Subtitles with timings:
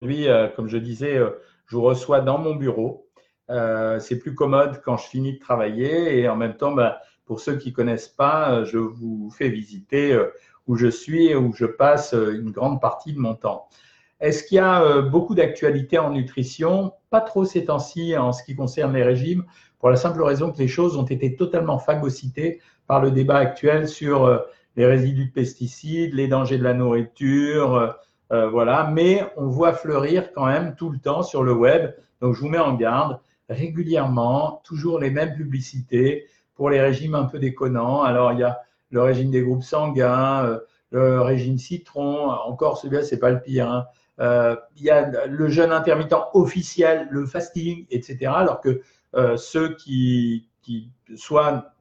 [0.00, 1.30] Aujourd'hui, euh, comme je disais, euh,
[1.66, 3.08] je vous reçois dans mon bureau.
[3.50, 7.40] Euh, c'est plus commode quand je finis de travailler et en même temps, bah, pour
[7.40, 10.16] ceux qui ne connaissent pas, je vous fais visiter
[10.68, 13.68] où je suis et où je passe une grande partie de mon temps.
[14.20, 16.92] Est-ce qu'il y a beaucoup d'actualités en nutrition?
[17.10, 19.44] Pas trop ces temps-ci en ce qui concerne les régimes,
[19.78, 23.88] pour la simple raison que les choses ont été totalement phagocytées par le débat actuel
[23.88, 24.42] sur
[24.76, 27.98] les résidus de pesticides, les dangers de la nourriture,
[28.30, 31.92] euh, voilà, mais on voit fleurir quand même tout le temps sur le web.
[32.20, 37.24] Donc je vous mets en garde régulièrement, toujours les mêmes publicités pour les régimes un
[37.24, 38.02] peu déconnants.
[38.02, 40.58] Alors il y a le régime des groupes sanguins, euh,
[40.90, 43.70] le régime citron, encore celui-là c'est pas le pire.
[43.70, 43.86] Hein.
[44.20, 48.32] Euh, il y a le jeûne intermittent officiel, le fasting, etc.
[48.34, 48.82] Alors que
[49.36, 51.72] ceux qui, qui, soit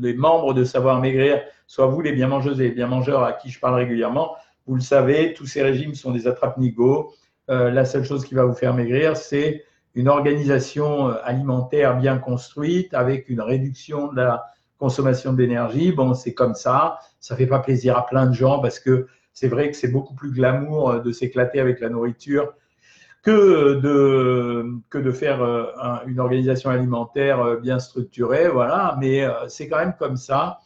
[0.00, 3.32] les membres de Savoir Maigrir, soit vous les bien mangeuses et les bien mangeurs à
[3.32, 7.12] qui je parle régulièrement, vous le savez, tous ces régimes sont des attrape-nigots.
[7.48, 12.18] Euh, la seule chose qui va vous faire maigrir, c'est une organisation euh, alimentaire bien
[12.18, 14.44] construite avec une réduction de la
[14.78, 15.92] consommation d'énergie.
[15.92, 16.98] Bon, c'est comme ça.
[17.20, 19.88] Ça ne fait pas plaisir à plein de gens parce que c'est vrai que c'est
[19.88, 22.52] beaucoup plus glamour euh, de s'éclater avec la nourriture
[23.22, 25.42] que de, que de faire
[26.06, 28.46] une organisation alimentaire bien structurée.
[28.46, 30.60] Voilà, mais c'est quand même comme ça.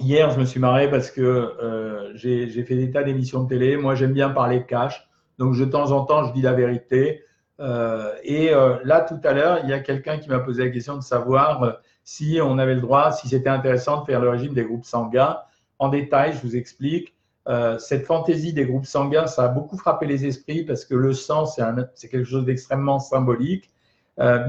[0.00, 3.76] Hier, je me suis marré parce que euh, j'ai fait des tas d'émissions de télé.
[3.76, 5.08] Moi, j'aime bien parler cash.
[5.38, 7.22] Donc, de temps en temps, je dis la vérité.
[7.60, 10.70] Euh, et euh, là, tout à l'heure, il y a quelqu'un qui m'a posé la
[10.70, 14.52] question de savoir si on avait le droit, si c'était intéressant de faire le régime
[14.52, 15.38] des groupes sanguins.
[15.78, 17.14] En détail, je vous explique.
[17.78, 21.46] cette fantaisie des groupes sanguins, ça a beaucoup frappé les esprits parce que le sang,
[21.46, 23.70] c'est quelque chose d'extrêmement symbolique.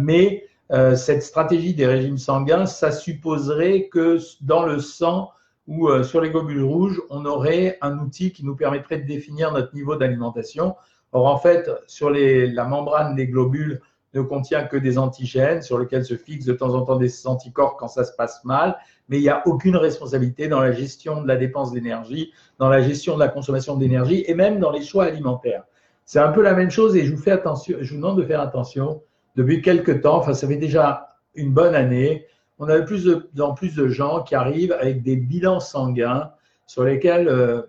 [0.02, 5.31] mais cette stratégie des régimes sanguins, ça supposerait que dans le sang,
[5.67, 9.52] où euh, sur les globules rouges, on aurait un outil qui nous permettrait de définir
[9.52, 10.75] notre niveau d'alimentation.
[11.11, 13.81] Or, en fait, sur la membrane des globules
[14.13, 17.77] ne contient que des antigènes sur lesquels se fixent de temps en temps des anticorps
[17.77, 18.77] quand ça se passe mal,
[19.09, 22.81] mais il n'y a aucune responsabilité dans la gestion de la dépense d'énergie, dans la
[22.81, 25.64] gestion de la consommation d'énergie et même dans les choix alimentaires.
[26.05, 28.23] C'est un peu la même chose et je vous, fais attention, je vous demande de
[28.23, 29.02] faire attention.
[29.36, 32.26] Depuis quelques temps, enfin ça fait déjà une bonne année,
[32.58, 33.10] on a de plus
[33.40, 36.32] en plus de gens qui arrivent avec des bilans sanguins
[36.68, 37.62] sur lesquels euh,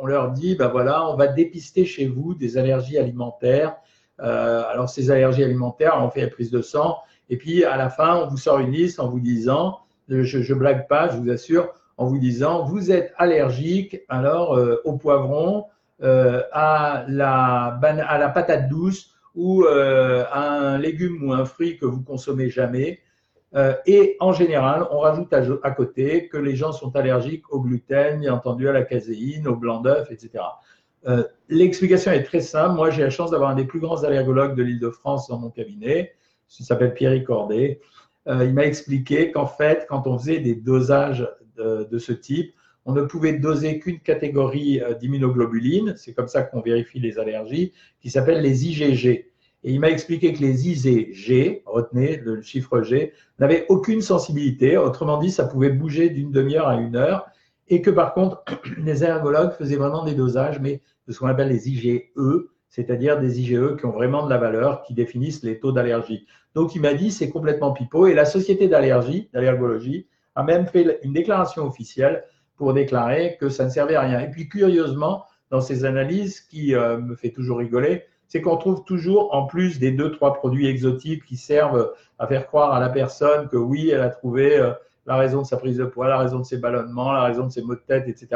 [0.00, 3.76] on leur dit, ben voilà, on va dépister chez vous des allergies alimentaires.
[4.20, 6.98] Euh, alors ces allergies alimentaires, on fait la prise de sang,
[7.30, 10.58] et puis à la fin, on vous sort une liste en vous disant, je, ne
[10.58, 15.64] blague pas, je vous assure, en vous disant, vous êtes allergique alors euh, au poivron,
[16.02, 22.02] à la, à la patate douce ou à un légume ou un fruit que vous
[22.02, 23.00] consommez jamais.
[23.54, 28.20] Euh, et en général, on rajoute à, côté que les gens sont allergiques au gluten,
[28.20, 30.44] bien entendu à la caséine, au blanc d'œuf, etc.
[31.06, 32.74] Euh, l'explication est très simple.
[32.74, 36.12] Moi, j'ai la chance d'avoir un des plus grands allergologues de l'Île-de-France dans mon cabinet.
[36.58, 37.80] Il s'appelle Pierre Cordet.
[38.26, 42.54] Euh, il m'a expliqué qu'en fait, quand on faisait des dosages de, de ce type,
[42.86, 48.10] on ne pouvait doser qu'une catégorie d'immunoglobulines, c'est comme ça qu'on vérifie les allergies, qui
[48.10, 49.30] s'appelle les IgG.
[49.64, 54.76] Et il m'a expliqué que les IgG, retenez le chiffre G, n'avaient aucune sensibilité.
[54.76, 57.26] Autrement dit, ça pouvait bouger d'une demi-heure à une heure.
[57.68, 58.44] Et que par contre,
[58.78, 62.10] les allergologues faisaient vraiment des dosages, mais de ce qu'on appelle les IgE,
[62.68, 66.26] c'est-à-dire des IgE qui ont vraiment de la valeur, qui définissent les taux d'allergie.
[66.54, 68.06] Donc il m'a dit c'est complètement pipeau.
[68.06, 72.24] Et la société d'allergie, d'allergologie, a même fait une déclaration officielle
[72.64, 74.20] pour déclarer que ça ne servait à rien.
[74.20, 78.84] Et puis curieusement, dans ces analyses, qui euh, me fait toujours rigoler, c'est qu'on trouve
[78.84, 82.88] toujours, en plus des deux, trois produits exotiques qui servent à faire croire à la
[82.88, 84.72] personne que oui, elle a trouvé euh,
[85.04, 87.52] la raison de sa prise de poids, la raison de ses ballonnements, la raison de
[87.52, 88.28] ses maux de tête, etc.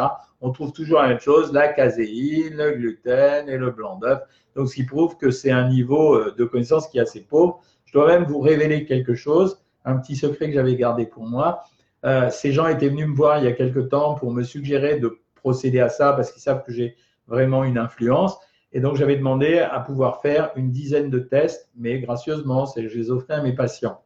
[0.43, 4.21] On trouve toujours la même chose, la caséine, le gluten et le blanc d'œuf.
[4.57, 7.63] Donc, ce qui prouve que c'est un niveau euh, de connaissance qui est assez pauvre.
[7.87, 11.65] Je dois même vous révéler quelque chose, un petit secret que j'avais gardé pour moi.
[12.05, 15.01] Euh, ces gens étaient venus me voir il y a quelque temps pour me suggérer
[15.01, 18.39] de procéder à ça parce qu'ils savent que j'ai vraiment une influence.
[18.73, 23.11] Et donc, j'avais demandé à pouvoir faire une dizaine de tests, mais gracieusement, je les
[23.11, 24.03] offrais à mes patients.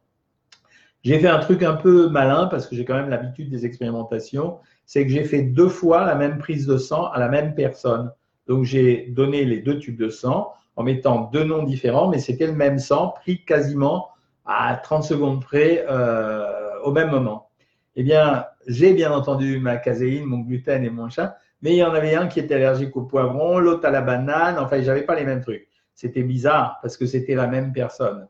[1.02, 4.58] J'ai fait un truc un peu malin parce que j'ai quand même l'habitude des expérimentations,
[4.86, 8.12] c'est que j'ai fait deux fois la même prise de sang à la même personne.
[8.46, 12.46] Donc, j'ai donné les deux tubes de sang en mettant deux noms différents, mais c'était
[12.46, 14.08] le même sang pris quasiment
[14.44, 17.48] à 30 secondes près euh, au même moment.
[17.96, 21.84] Eh bien, j'ai bien entendu ma caséine, mon gluten et mon chat, mais il y
[21.84, 24.58] en avait un qui était allergique au poivron, l'autre à la banane.
[24.58, 25.68] Enfin, n'avais pas les mêmes trucs.
[25.94, 28.26] C'était bizarre parce que c'était la même personne.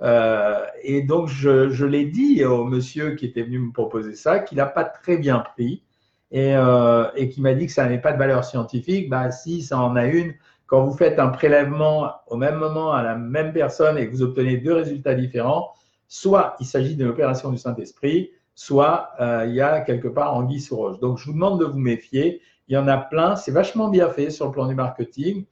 [0.00, 4.58] Euh, et donc, je, l'ai dit au monsieur qui était venu me proposer ça, qu'il
[4.58, 5.82] n'a pas très bien pris
[6.30, 9.08] et, euh, et qui m'a dit que ça n'avait pas de valeur scientifique.
[9.08, 10.34] Bah, si, ça en a une,
[10.66, 14.22] quand vous faites un prélèvement au même moment à la même personne et que vous
[14.22, 15.72] obtenez deux résultats différents,
[16.06, 20.60] soit il s'agit d'une opération du Saint-Esprit, soit euh, il y a quelque part anguille
[20.60, 20.98] sous roche.
[20.98, 22.42] Donc, je vous demande de vous méfier.
[22.66, 23.36] Il y en a plein.
[23.36, 25.44] C'est vachement bien fait sur le plan du marketing.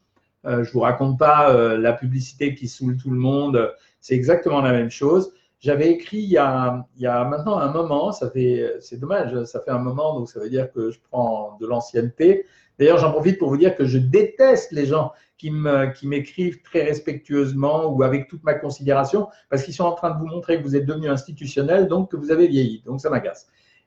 [0.44, 3.72] Euh, je ne vous raconte pas euh, la publicité qui saoule tout le monde.
[4.00, 5.32] C'est exactement la même chose.
[5.60, 9.44] J'avais écrit il y, a, il y, a, maintenant un moment, ça fait, c'est dommage,
[9.44, 12.44] ça fait un moment, donc ça veut dire que je prends de l'ancienneté.
[12.78, 17.86] D'ailleurs, j'en profite pour vous dire que je déteste les gens qui m'écrivent très respectueusement
[17.86, 20.76] ou avec toute ma considération parce qu'ils sont en train de vous montrer que vous
[20.76, 22.82] êtes devenu institutionnel, donc que vous avez vieilli.
[22.86, 23.46] Donc ça m'agace.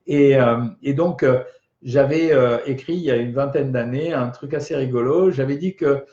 [0.10, 0.58] Et, euh,
[0.96, 1.44] donc, euh,
[1.84, 5.32] j'avais euh, écrit il y a une vingtaine d'années un truc assez rigolo.
[5.32, 6.04] J'avais dit que,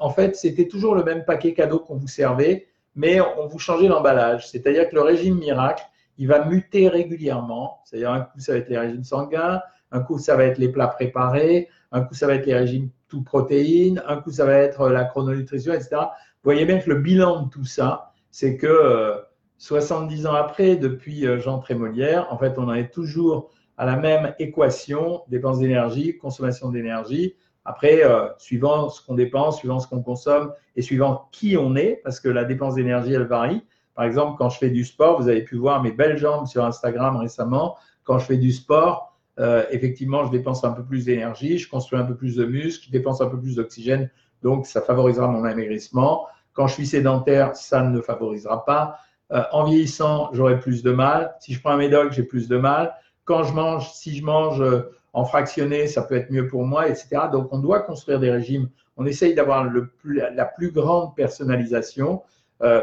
[0.00, 3.88] en fait, c'était toujours le même paquet cadeau qu'on vous servait, mais on vous changeait
[3.88, 4.48] l'emballage.
[4.48, 5.82] C'est-à-dire que le régime miracle,
[6.18, 7.80] il va muter régulièrement.
[7.84, 10.68] C'est-à-dire un coup, ça va être les régimes sanguins, un coup, ça va être les
[10.68, 14.54] plats préparés, un coup, ça va être les régimes tout protéines, un coup, ça va
[14.54, 15.90] être la chrononutrition, etc.
[15.92, 19.14] Vous voyez bien que le bilan de tout ça, c'est que
[19.58, 23.86] 70 euh, ans après, depuis euh, Jean Trémolière, en fait, on en est toujours à
[23.86, 27.36] la même équation, dépenses d'énergie, consommation d'énergie.
[27.64, 32.00] Après, euh, suivant ce qu'on dépense, suivant ce qu'on consomme et suivant qui on est,
[32.02, 33.64] parce que la dépense d'énergie, elle varie.
[33.94, 36.64] Par exemple, quand je fais du sport, vous avez pu voir mes belles jambes sur
[36.64, 37.76] Instagram récemment.
[38.02, 41.98] Quand je fais du sport, euh, effectivement, je dépense un peu plus d'énergie, je construis
[41.98, 44.10] un peu plus de muscles, je dépense un peu plus d'oxygène,
[44.42, 46.26] donc ça favorisera mon amaigrissement.
[46.52, 48.98] Quand je suis sédentaire, ça ne favorisera pas.
[49.32, 51.34] Euh, en vieillissant, j'aurai plus de mal.
[51.40, 52.94] Si je prends un médoc, j'ai plus de mal.
[53.24, 56.88] Quand je mange, si je mange euh, en fractionné, ça peut être mieux pour moi,
[56.88, 57.08] etc.
[57.32, 58.68] Donc, on doit construire des régimes.
[58.96, 59.68] On essaye d'avoir
[60.04, 62.22] la plus grande personnalisation.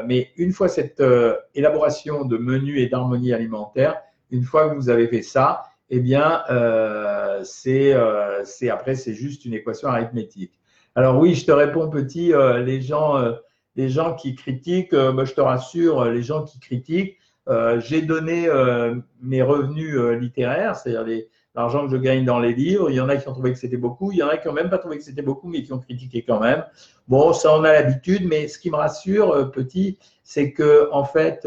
[0.06, 1.02] mais une fois cette
[1.56, 6.44] élaboration de menus et d'harmonie alimentaire, une fois que vous avez fait ça, eh bien,
[6.50, 10.54] euh, euh, c'est après, c'est juste une équation arithmétique.
[10.96, 13.22] Alors oui, je te réponds petit, euh, les, gens,
[13.76, 17.18] les gens qui critiquent, moi, je te rassure, les gens qui critiquent,
[17.80, 18.48] j'ai donné
[19.22, 22.90] mes revenus littéraires, c'est-à-dire l'argent que je gagne dans les livres.
[22.90, 24.48] Il y en a qui ont trouvé que c'était beaucoup, il y en a qui
[24.48, 26.64] n'ont même pas trouvé que c'était beaucoup, mais qui ont critiqué quand même.
[27.10, 31.46] Bon, ça, on a l'habitude, mais ce qui me rassure, petit, c'est que en fait,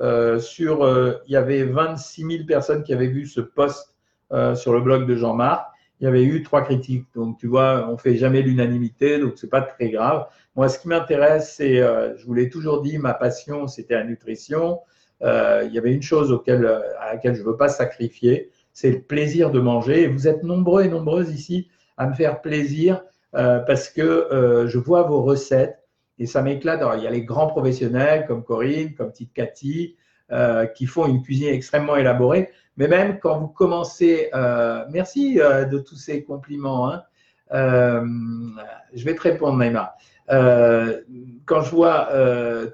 [0.00, 3.94] euh, sur, euh, il y avait 26 000 personnes qui avaient vu ce post
[4.32, 5.68] euh, sur le blog de Jean-Marc.
[6.00, 7.06] Il y avait eu trois critiques.
[7.14, 10.26] Donc, tu vois, on fait jamais l'unanimité, donc c'est pas très grave.
[10.56, 14.80] Moi, ce qui m'intéresse, c'est, je vous l'ai toujours dit, ma passion, c'était la nutrition.
[15.22, 16.66] il y avait une chose auquel,
[17.00, 20.02] à laquelle je ne veux pas sacrifier, c'est le plaisir de manger.
[20.02, 23.02] Et vous êtes nombreux et nombreuses ici à me faire plaisir
[23.32, 25.83] parce que je vois vos recettes
[26.18, 26.82] et ça m'éclate.
[26.96, 29.96] Il y a les grands professionnels comme Corinne, comme Tite Cathy,
[30.32, 32.50] euh, qui font une cuisine extrêmement élaborée.
[32.76, 36.90] Mais même quand vous commencez, euh, merci euh, de tous ces compliments.
[36.90, 37.02] Hein.
[37.50, 39.94] je vais te répondre, Naïma.
[40.28, 42.08] quand je vois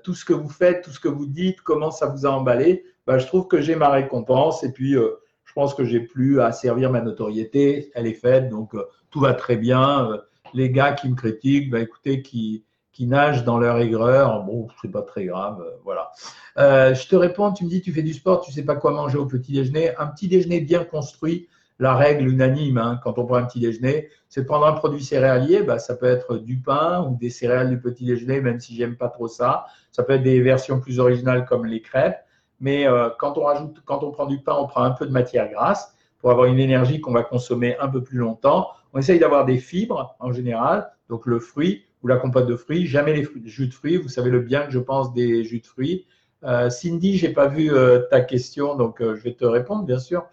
[0.04, 2.84] tout ce que vous faites, tout ce que vous dites, comment ça vous a emballé,
[3.06, 4.62] bah, je trouve que j'ai ma récompense.
[4.62, 7.90] Et puis, je pense que j'ai plus à servir ma notoriété.
[7.94, 8.76] Elle est faite, donc
[9.10, 10.20] tout va très bien.
[10.54, 14.42] les gars qui me critiquent, bah, écoutez, qui, qui nagent dans leur aigreur.
[14.42, 16.10] Bon, c'est pas très grave, euh, voilà.
[16.58, 18.92] Euh, je te réponds, tu me dis, tu fais du sport, tu sais pas quoi
[18.92, 19.96] manger au petit déjeuner.
[19.96, 21.48] Un petit déjeuner bien construit,
[21.78, 25.02] la règle unanime hein, quand on prend un petit déjeuner, c'est de prendre un produit
[25.02, 25.62] céréalier.
[25.62, 28.96] Bah, ça peut être du pain ou des céréales du petit déjeuner, même si j'aime
[28.96, 29.64] pas trop ça.
[29.90, 32.18] Ça peut être des versions plus originales comme les crêpes.
[32.60, 35.12] Mais euh, quand on rajoute, quand on prend du pain, on prend un peu de
[35.12, 38.68] matière grasse pour avoir une énergie qu'on va consommer un peu plus longtemps.
[38.92, 42.86] On essaye d'avoir des fibres en général, donc le fruit, ou la compote de fruits,
[42.86, 43.96] jamais les jus de fruits.
[43.96, 46.06] Vous savez le bien que je pense des jus de fruits.
[46.44, 49.98] Euh, Cindy, j'ai pas vu euh, ta question, donc euh, je vais te répondre bien
[49.98, 50.26] sûr.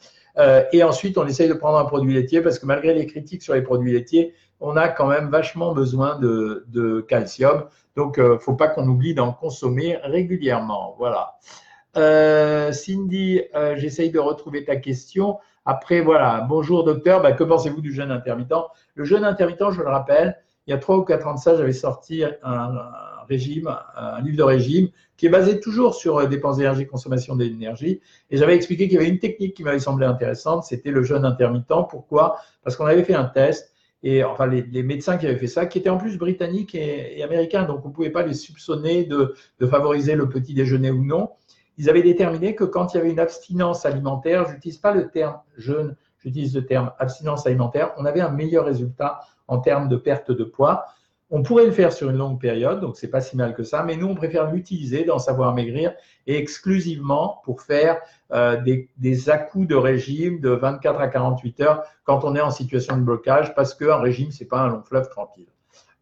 [0.72, 3.56] Et ensuite, on essaye de prendre un produit laitier parce que malgré les critiques sur
[3.56, 7.64] les produits laitiers, on a quand même vachement besoin de, de calcium.
[7.96, 10.96] Donc, faut pas qu'on oublie d'en consommer régulièrement.
[11.00, 11.40] Voilà.
[12.72, 13.42] Cindy,
[13.78, 15.40] j'essaye de retrouver ta question.
[15.66, 16.46] Après, voilà.
[16.48, 17.24] Bonjour docteur.
[17.24, 18.54] Bah, que pensez-vous du jeûne intermittent?
[18.94, 21.56] Le jeûne intermittent, je le rappelle, il y a trois ou quatre ans de ça,
[21.56, 22.72] j'avais sorti un,
[23.30, 28.02] régime, un livre de régime qui est basé toujours sur euh, dépenses d'énergie, consommation d'énergie.
[28.30, 31.26] Et j'avais expliqué qu'il y avait une technique qui m'avait semblé intéressante, c'était le jeûne
[31.26, 31.68] intermittent.
[31.90, 32.38] Pourquoi?
[32.64, 35.80] Parce qu'on avait fait un test et enfin les, médecins qui avaient fait ça, qui
[35.80, 39.34] étaient en plus britanniques et, américains, donc on ne pouvait pas les soupçonner de,
[39.70, 41.32] favoriser le petit déjeuner ou non.
[41.78, 45.40] Ils avaient déterminé que quand il y avait une abstinence alimentaire, j'utilise pas le terme
[45.58, 50.32] jeûne, j'utilise le terme abstinence alimentaire, on avait un meilleur résultat en termes de perte
[50.32, 50.86] de poids.
[51.30, 53.84] On pourrait le faire sur une longue période, donc c'est pas si mal que ça,
[53.84, 55.94] mais nous, on préfère l'utiliser dans Savoir Maigrir
[56.26, 58.00] et exclusivement pour faire
[58.32, 62.52] euh, des, des à de régime de 24 à 48 heures quand on est en
[62.52, 65.48] situation de blocage, parce qu'un régime, c'est pas un long fleuve tranquille.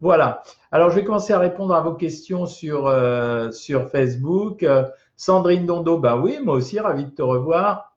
[0.00, 0.42] Voilà.
[0.70, 4.64] Alors, je vais commencer à répondre à vos questions sur, euh, sur Facebook.
[5.16, 7.96] Sandrine Dondo, bah oui, moi aussi, ravi de te revoir.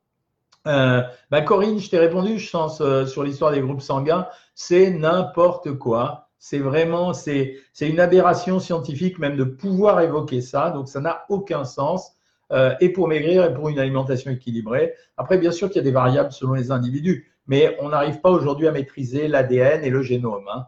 [0.68, 4.28] Euh, bah Corinne, je t'ai répondu, je pense, sur l'histoire des groupes sanguins,
[4.62, 6.28] c'est n'importe quoi.
[6.38, 11.64] C'est vraiment, c'est une aberration scientifique même de pouvoir évoquer ça, donc ça n'a aucun
[11.64, 12.12] sens.
[12.52, 14.96] Euh, et pour maigrir et pour une alimentation équilibrée.
[15.16, 18.32] Après, bien sûr qu'il y a des variables selon les individus, mais on n'arrive pas
[18.32, 20.50] aujourd'hui à maîtriser l'ADN et le génome.
[20.52, 20.68] Hein.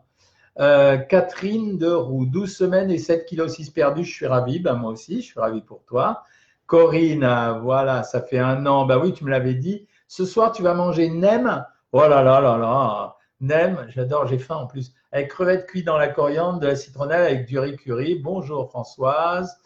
[0.59, 4.59] Euh, Catherine de Roux, 12 semaines et 7 kg 6 perdus, je suis ravi.
[4.59, 6.23] Ben, moi aussi, je suis ravi pour toi.
[6.65, 7.27] Corinne,
[7.61, 8.85] voilà, ça fait un an.
[8.85, 9.85] Ben oui, tu me l'avais dit.
[10.07, 11.65] Ce soir, tu vas manger nem.
[11.91, 13.17] Oh là là là là.
[13.41, 14.93] Nem, j'adore, j'ai faim en plus.
[15.11, 18.13] Avec crevettes cuites dans la coriandre, de la citronnelle avec du riz curry.
[18.13, 19.57] Bonjour Françoise.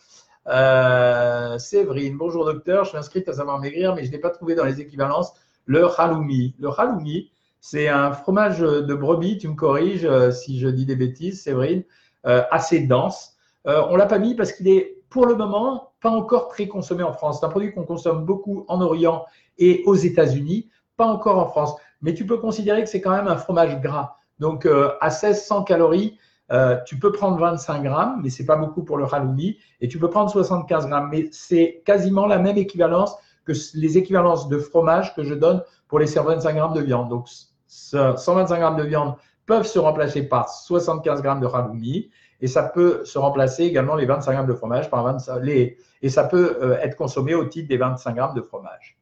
[0.47, 4.55] Euh, Séverine, bonjour docteur, je suis inscrite à savoir maigrir, mais je n'ai pas trouvé
[4.55, 5.33] dans les équivalences
[5.65, 6.55] le halloumi.
[6.57, 10.95] Le halloumi, c'est un fromage de brebis, tu me corriges euh, si je dis des
[10.95, 11.83] bêtises, Séverine,
[12.27, 13.35] euh, assez dense.
[13.65, 17.11] on l'a pas mis parce qu'il est pour le moment pas encore très consommé en
[17.11, 17.41] France.
[17.41, 19.25] C'est un produit qu'on consomme beaucoup en Orient
[19.57, 21.75] et aux États-Unis, pas encore en France.
[22.01, 24.17] Mais tu peux considérer que c'est quand même un fromage gras.
[24.39, 26.17] Donc à 1600 calories,
[26.51, 29.97] euh, tu peux prendre 25 grammes, mais c'est pas beaucoup pour le halloumi, et tu
[29.97, 35.15] peux prendre 75 grammes, mais c'est quasiment la même équivalence que les équivalences de fromage
[35.15, 37.09] que je donne pour les 125 grammes de viande.
[37.09, 37.27] Donc,
[37.67, 42.09] 125 grammes de viande peuvent se remplacer par 75 grammes de halloumi,
[42.41, 46.09] et ça peut se remplacer également les 25 grammes de fromage par 25, les, et
[46.09, 48.97] ça peut euh, être consommé au titre des 25 grammes de fromage.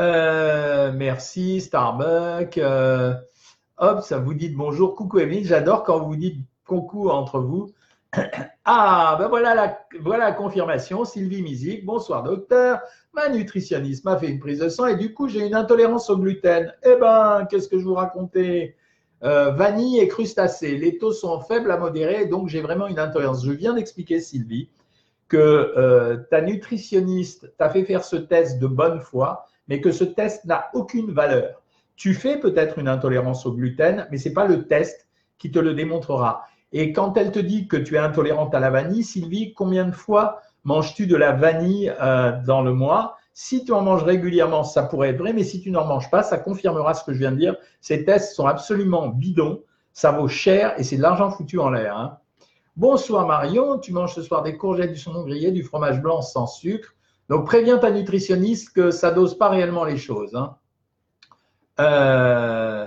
[0.00, 2.60] Euh, merci Starbucks.
[3.78, 4.96] Hop, ça vous dit bonjour.
[4.96, 7.72] Coucou Evelyne, j'adore quand vous dites coucou entre vous.
[8.70, 9.54] Ah, ben voilà
[10.18, 11.06] la, confirmation.
[11.06, 12.80] Sylvie Mizik, bonsoir docteur.
[13.14, 16.18] Ma nutritionniste m'a fait une prise de sang et du coup j'ai une intolérance au
[16.18, 16.74] gluten.
[16.82, 18.76] Eh ben, qu'est-ce que je vous racontais?
[19.24, 20.76] Euh, Vanille et crustacés.
[20.76, 23.44] Les taux sont faibles à modérés, donc j'ai vraiment une intolérance.
[23.44, 24.68] Je viens d'expliquer, Sylvie,
[25.28, 30.04] que euh, ta nutritionniste t'a fait faire ce test de bonne foi, mais que ce
[30.04, 31.62] test n'a aucune valeur.
[31.96, 35.08] Tu fais peut-être une intolérance au gluten, mais ce n'est pas le test
[35.38, 36.44] qui te le démontrera.
[36.72, 39.94] Et quand elle te dit que tu es intolérante à la vanille, Sylvie, combien de
[39.94, 43.16] fois manges-tu de la vanille euh, dans le mois?
[43.32, 46.22] Si tu en manges régulièrement, ça pourrait être vrai, mais si tu n'en manges pas,
[46.22, 47.56] ça confirmera ce que je viens de dire.
[47.80, 51.96] Ces tests sont absolument bidons, ça vaut cher et c'est de l'argent foutu en l'air.
[51.96, 52.18] Hein.
[52.76, 56.46] Bonsoir Marion, tu manges ce soir des courgettes, du saumon grillé, du fromage blanc sans
[56.46, 56.94] sucre.
[57.28, 60.34] Donc préviens ta nutritionniste que ça dose pas réellement les choses.
[60.34, 60.56] Hein.
[61.80, 62.86] Euh,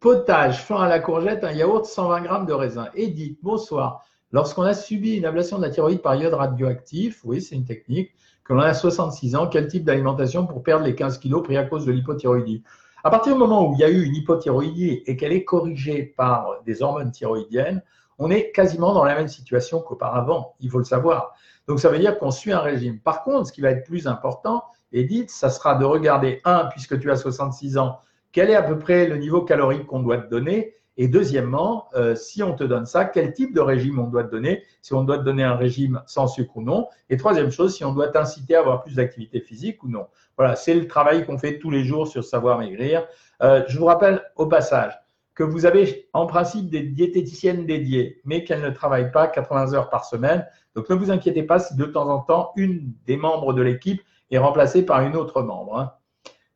[0.00, 2.88] potage, fin à la courgette, un yaourt, 120 grammes de raisin.
[2.94, 4.04] Edith, bonsoir.
[4.32, 8.12] Lorsqu'on a subi une ablation de la thyroïde par iode radioactif, oui, c'est une technique,
[8.44, 11.64] que l'on a 66 ans, quel type d'alimentation pour perdre les 15 kilos pris à
[11.64, 12.62] cause de l'hypothyroïdie?
[13.02, 16.02] À partir du moment où il y a eu une hypothyroïdie et qu'elle est corrigée
[16.16, 17.82] par des hormones thyroïdiennes,
[18.18, 21.34] on est quasiment dans la même situation qu'auparavant, il faut le savoir.
[21.66, 23.00] Donc ça veut dire qu'on suit un régime.
[23.00, 26.98] Par contre, ce qui va être plus important, Edith, ça sera de regarder, un, puisque
[26.98, 27.98] tu as 66 ans,
[28.32, 32.14] quel est à peu près le niveau calorique qu'on doit te donner Et deuxièmement, euh,
[32.14, 35.02] si on te donne ça, quel type de régime on doit te donner Si on
[35.02, 38.08] doit te donner un régime sans sucre ou non Et troisième chose, si on doit
[38.08, 40.06] t'inciter à avoir plus d'activité physique ou non.
[40.36, 43.06] Voilà, c'est le travail qu'on fait tous les jours sur Savoir Maigrir.
[43.42, 44.92] Euh, je vous rappelle au passage
[45.36, 49.90] que vous avez en principe des diététiciennes dédiées, mais qu'elles ne travaillent pas 80 heures
[49.90, 50.46] par semaine.
[50.74, 54.02] Donc ne vous inquiétez pas si de temps en temps, une des membres de l'équipe
[54.30, 55.78] est remplacée par une autre membre.
[55.78, 55.92] Hein.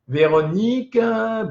[0.07, 0.99] Véronique,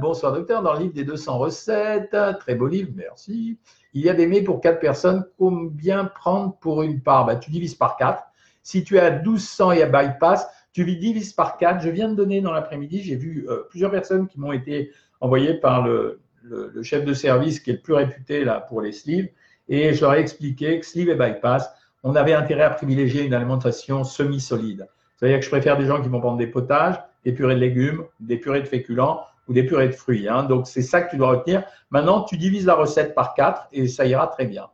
[0.01, 3.59] bonsoir docteur, dans le livre des 200 recettes, très beau livre, merci.
[3.95, 7.27] Il y a des mets pour 4 personnes, combien prendre pour une part?
[7.27, 8.25] Bah, Tu divises par 4.
[8.65, 11.81] Si tu es à 1200 et à bypass, tu divises par 4.
[11.81, 15.55] Je viens de donner dans l'après-midi, j'ai vu euh, plusieurs personnes qui m'ont été envoyées
[15.55, 16.21] par le,
[16.83, 19.29] chef de service qui est le plus réputé là, pour les sleeves.
[19.69, 21.71] Et je leur ai expliqué que sleeve et bypass,
[22.03, 24.89] on avait intérêt à privilégier une alimentation semi-solide.
[25.17, 28.05] C'est-à-dire que je préfère des gens qui vont prendre des potages, des purées de légumes,
[28.21, 30.29] des purées de féculents ou des purées de fruits.
[30.29, 30.45] Hein.
[30.45, 31.63] Donc, c'est ça que tu dois retenir.
[31.91, 34.69] Maintenant, tu divises la recette par 4 et ça ira très bien.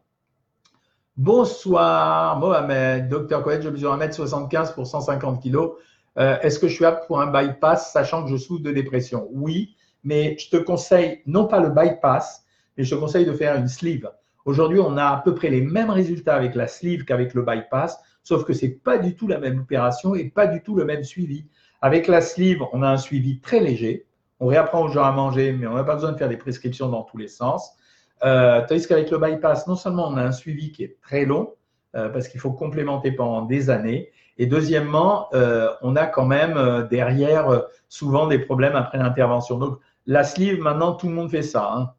[1.17, 3.09] Bonsoir, Mohamed.
[3.09, 5.57] Docteur Coët, je mesure 1m75 pour 150 kg.
[6.19, 9.29] Euh, est-ce que je suis apte pour un bypass, sachant que je souffre de dépression?
[9.33, 9.76] Oui,
[10.07, 12.47] mais je te conseille non pas le bypass,
[12.77, 14.09] mais je te conseille de faire une sleeve.
[14.45, 17.99] Aujourd'hui, on a à peu près les mêmes résultats avec la sleeve qu'avec le bypass,
[18.23, 20.85] sauf que ce n'est pas du tout la même opération et pas du tout le
[20.85, 21.45] même suivi.
[21.83, 24.07] Avec la sleeve, on a un suivi très léger.
[24.39, 26.89] On réapprend aux gens à manger, mais on n'a pas besoin de faire des prescriptions
[26.89, 27.73] dans tous les sens.
[28.25, 31.55] Euh, tandis qu'avec le bypass, non seulement on a un suivi qui est très long,
[31.97, 36.57] euh, parce qu'il faut complémenter pendant des années, et deuxièmement, euh, on a quand même
[36.57, 39.79] euh, derrière souvent des problèmes après l'intervention.
[40.07, 41.73] La sleeve, maintenant, tout le monde fait ça.
[41.75, 41.93] Hein.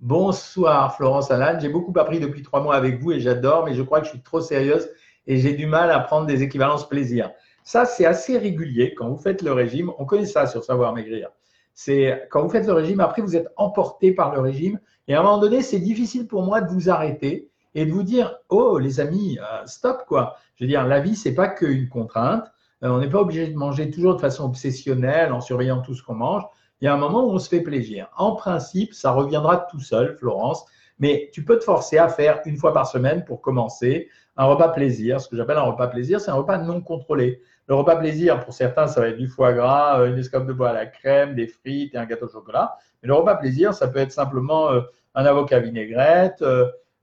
[0.00, 3.82] Bonsoir Florence Alan, j'ai beaucoup appris depuis trois mois avec vous et j'adore, mais je
[3.82, 4.90] crois que je suis trop sérieuse
[5.26, 7.30] et j'ai du mal à prendre des équivalences plaisir.
[7.62, 9.90] Ça, c'est assez régulier quand vous faites le régime.
[9.98, 11.30] On connaît ça sur Savoir Maigrir.
[11.72, 15.20] C'est quand vous faites le régime, après vous êtes emporté par le régime et à
[15.20, 18.78] un moment donné, c'est difficile pour moi de vous arrêter et de vous dire oh
[18.78, 20.36] les amis, euh, stop quoi.
[20.56, 22.44] Je veux dire, la vie c'est pas qu'une contrainte.
[22.82, 26.02] Euh, on n'est pas obligé de manger toujours de façon obsessionnelle en surveillant tout ce
[26.02, 26.44] qu'on mange.
[26.84, 28.10] Il y a un moment où on se fait plaisir.
[28.14, 30.66] En principe, ça reviendra tout seul, Florence.
[30.98, 34.68] Mais tu peux te forcer à faire une fois par semaine pour commencer un repas
[34.68, 35.18] plaisir.
[35.18, 37.40] Ce que j'appelle un repas plaisir, c'est un repas non contrôlé.
[37.68, 40.52] Le repas plaisir, pour certains, ça va être du foie gras, euh, une escalope de
[40.52, 42.76] bois à la crème, des frites et un gâteau au chocolat.
[43.02, 44.68] Mais le repas plaisir, ça peut être simplement
[45.14, 46.44] un avocat vinaigrette,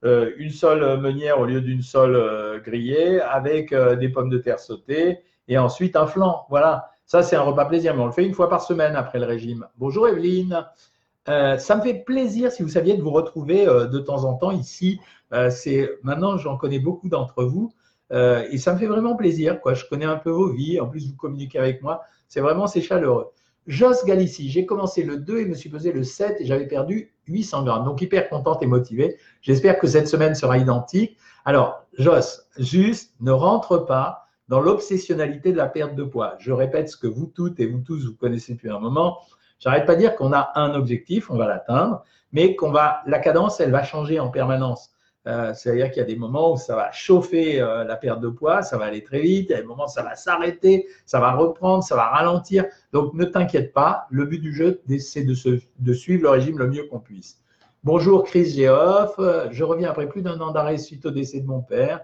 [0.04, 4.38] euh, une seule meunière au lieu d'une seule euh, grillée, avec euh, des pommes de
[4.38, 6.44] terre sautées et ensuite un flan.
[6.50, 9.18] Voilà, ça c'est un repas plaisir, mais on le fait une fois par semaine après
[9.18, 9.66] le régime.
[9.76, 10.66] Bonjour Evelyne.
[11.26, 14.98] ça me fait plaisir, si vous saviez, de vous retrouver de temps en temps ici.
[15.50, 17.70] c'est maintenant, j'en connais beaucoup d'entre vous,
[18.10, 19.60] et ça me fait vraiment plaisir.
[19.60, 19.74] Quoi.
[19.74, 20.80] Je connais un peu vos vies.
[20.80, 22.00] En plus, vous communiquez avec moi.
[22.28, 23.30] C'est vraiment c'est chaleureux.
[23.66, 27.12] Jos Galicie, j'ai commencé le 2 et me suis pesé le 7 et j'avais perdu
[27.26, 27.84] 800 grammes.
[27.84, 29.18] Donc, hyper contente et motivée.
[29.42, 31.18] J'espère que cette semaine sera identique.
[31.44, 36.36] Alors, Jos, juste ne rentre pas dans l'obsessionnalité de la perte de poids.
[36.38, 39.18] Je répète ce que vous toutes et vous tous vous connaissez depuis un moment.
[39.58, 43.18] J'arrête pas de dire qu'on a un objectif, on va l'atteindre, mais qu'on va, la
[43.18, 44.90] cadence, elle va changer en permanence.
[45.28, 48.28] Euh, c'est-à-dire qu'il y a des moments où ça va chauffer euh, la perte de
[48.28, 50.88] poids, ça va aller très vite, il y a des moments où ça va s'arrêter,
[51.06, 52.64] ça va reprendre, ça va ralentir.
[52.92, 56.88] Donc ne t'inquiète pas, le but du jeu, c'est de, suivre le régime le mieux
[56.88, 57.40] qu'on puisse.
[57.84, 59.14] Bonjour Chris Geoff,
[59.50, 62.00] je reviens après plus d'un an d'arrêt suite au décès de mon père,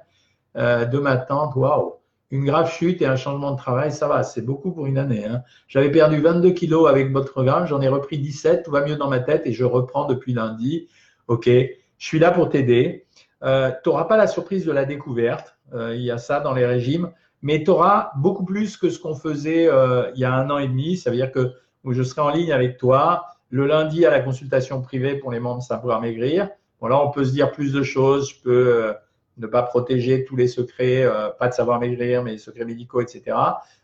[0.56, 1.97] euh, de ma tante, waouh
[2.30, 5.24] une grave chute et un changement de travail, ça va, c'est beaucoup pour une année.
[5.24, 5.42] Hein.
[5.66, 9.08] J'avais perdu 22 kilos avec votre programme, j'en ai repris 17, tout va mieux dans
[9.08, 10.88] ma tête et je reprends depuis lundi.
[11.26, 13.06] Ok, je suis là pour t'aider.
[13.42, 15.56] Euh, tu n'auras pas la surprise de la découverte.
[15.72, 17.10] Euh, il y a ça dans les régimes.
[17.40, 20.58] Mais tu auras beaucoup plus que ce qu'on faisait euh, il y a un an
[20.58, 20.96] et demi.
[20.96, 21.52] Ça veut dire que
[21.88, 25.62] je serai en ligne avec toi le lundi à la consultation privée pour les membres
[25.62, 26.50] Savoir Maigrir.
[26.80, 28.30] Bon, on peut se dire plus de choses.
[28.30, 28.94] Je peux
[29.38, 31.06] ne pas protéger tous les secrets,
[31.38, 33.36] pas de savoir maigrir, mais les secrets médicaux, etc.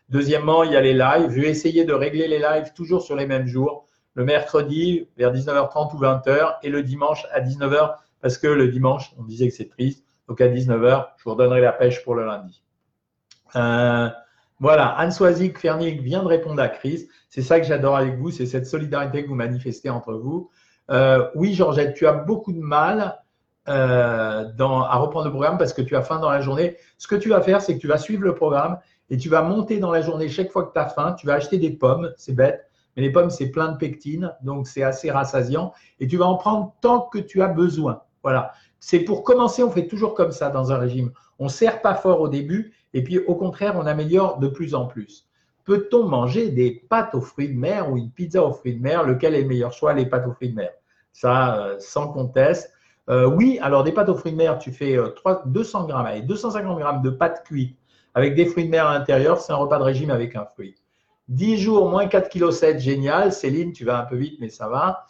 [0.08, 1.30] Deuxièmement, il y a les lives.
[1.30, 3.86] Je vais essayer de régler les lives toujours sur les mêmes jours.
[4.14, 9.12] Le mercredi vers 19h30 ou 20h et le dimanche à 19h parce que le dimanche,
[9.18, 10.02] on disait que c'est triste.
[10.28, 12.62] Donc à 19h, je vous redonnerai la pêche pour le lundi.
[13.56, 14.08] Euh,
[14.60, 17.08] voilà, Anne Soisic Fernic vient de répondre à Chris.
[17.28, 20.50] C'est ça que j'adore avec vous, c'est cette solidarité que vous manifestez entre vous.
[20.90, 23.20] Euh, oui, Georgette, tu as beaucoup de mal
[23.68, 26.76] euh, à reprendre le programme parce que tu as faim dans la journée.
[26.98, 28.78] Ce que tu vas faire, c'est que tu vas suivre le programme
[29.10, 31.14] et tu vas monter dans la journée chaque fois que tu as faim.
[31.18, 34.66] Tu vas acheter des pommes, c'est bête, mais les pommes, c'est plein de pectine, donc
[34.66, 35.72] c'est assez rassasiant.
[36.00, 38.02] Et tu vas en prendre tant que tu as besoin.
[38.22, 38.52] Voilà.
[38.80, 41.10] C'est pour commencer, on fait toujours comme ça dans un régime.
[41.38, 44.74] On ne sert pas fort au début et puis au contraire, on améliore de plus
[44.74, 45.26] en plus.
[45.64, 49.04] Peut-on manger des pâtes aux fruits de mer ou une pizza aux fruits de mer?
[49.04, 50.70] Lequel est le meilleur choix Les pâtes aux fruits de mer?
[51.12, 52.73] Ça, euh, sans conteste.
[53.10, 54.96] Euh, oui, alors des pâtes aux fruits de mer, tu fais
[55.46, 57.78] 200 euh, grammes, et 250 grammes de pâtes cuites
[58.14, 60.76] avec des fruits de mer à l'intérieur, c'est un repas de régime avec un fruit.
[61.28, 63.32] 10 jours, moins 4,7 kg, génial.
[63.32, 65.06] Céline, tu vas un peu vite, mais ça va.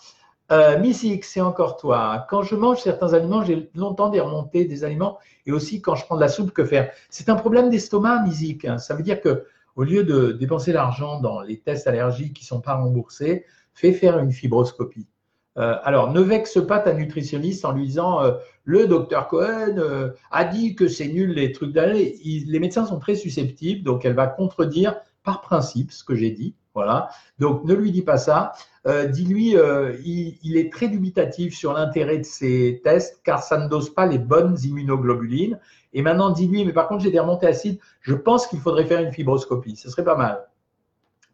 [0.53, 2.27] Euh, Miss X, c'est encore toi.
[2.29, 6.05] Quand je mange certains aliments, j'ai longtemps des remontées des aliments et aussi quand je
[6.05, 6.91] prends de la soupe, que faire?
[7.09, 8.65] C'est un problème d'estomac, Miss X.
[8.67, 8.79] Hein.
[8.79, 12.49] Ça veut dire que au lieu de dépenser l'argent dans les tests allergiques qui ne
[12.49, 15.09] sont pas remboursés, fais faire une fibroscopie.
[15.57, 18.33] Euh, alors, ne vexe pas ta nutritionniste en lui disant euh,
[18.65, 22.19] le docteur Cohen euh, a dit que c'est nul les trucs d'aller.
[22.25, 26.55] Les médecins sont très susceptibles, donc elle va contredire par principe ce que j'ai dit.
[26.75, 27.09] Voilà.
[27.39, 28.53] Donc, ne lui dis pas ça.
[28.85, 29.57] Dis-lui,
[30.05, 34.19] il, est très dubitatif sur l'intérêt de ces tests car ça ne dose pas les
[34.19, 35.59] bonnes immunoglobulines.
[35.95, 39.01] Et maintenant, dis-lui, mais par contre, j'ai des remontées acides, je pense qu'il faudrait faire
[39.01, 39.77] une fibroscopie.
[39.77, 40.47] Ce serait pas mal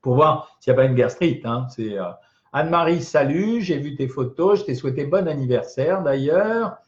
[0.02, 1.44] pour voir s'il n'y a pas une gastrite.
[1.44, 1.66] Hein.
[1.70, 1.96] C'est
[2.52, 6.78] Anne-Marie, salut, j'ai vu tes photos, je t'ai souhaité bon anniversaire d'ailleurs.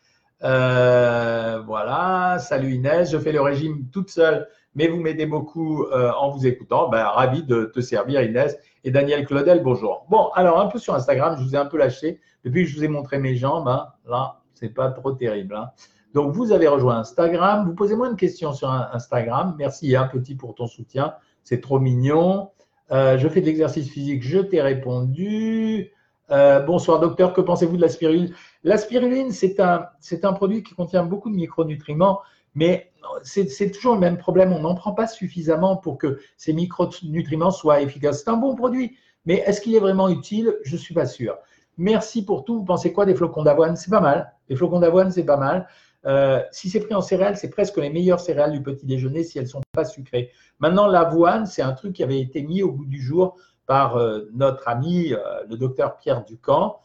[0.40, 6.30] voilà, salut Inès, je fais le régime toute seule mais vous m'aidez beaucoup euh, en
[6.30, 6.88] vous écoutant.
[6.88, 8.58] Ben, ravi de te servir, Inès.
[8.84, 10.06] Et Daniel Claudel, bonjour.
[10.10, 12.20] Bon, alors un peu sur Instagram, je vous ai un peu lâché.
[12.44, 15.54] Depuis que je vous ai montré mes jambes, hein, là, c'est pas trop terrible.
[15.54, 15.70] Hein.
[16.14, 17.66] Donc, vous avez rejoint Instagram.
[17.66, 19.54] Vous posez moins de questions sur Instagram.
[19.58, 21.14] Merci, un hein, petit, pour ton soutien.
[21.44, 22.50] C'est trop mignon.
[22.90, 24.22] Euh, je fais de l'exercice physique.
[24.22, 25.92] Je t'ai répondu.
[26.30, 27.32] Euh, bonsoir, docteur.
[27.32, 32.20] Que pensez-vous de la spiruline La spiruline, c'est un, produit qui contient beaucoup de micronutriments
[32.54, 32.92] mais
[33.22, 34.52] c'est toujours le même problème.
[34.52, 38.22] On n'en prend pas suffisamment pour que ces micronutriments soient efficaces.
[38.24, 40.54] C'est un bon produit, mais est-ce qu'il est vraiment utile?
[40.64, 41.36] Je ne suis pas sûr.
[41.78, 42.58] Merci pour tout.
[42.58, 43.76] Vous pensez quoi des flocons d'avoine?
[43.76, 44.34] C'est pas mal.
[44.48, 45.66] Les flocons d'avoine, c'est pas mal.
[46.06, 49.38] Euh, si c'est pris en céréales, c'est presque les meilleures céréales du petit déjeuner si
[49.38, 50.30] elles ne sont pas sucrées.
[50.58, 53.36] Maintenant, l'avoine, c'est un truc qui avait été mis au bout du jour
[53.66, 56.80] par euh, notre ami, euh, le docteur Pierre Ducamp.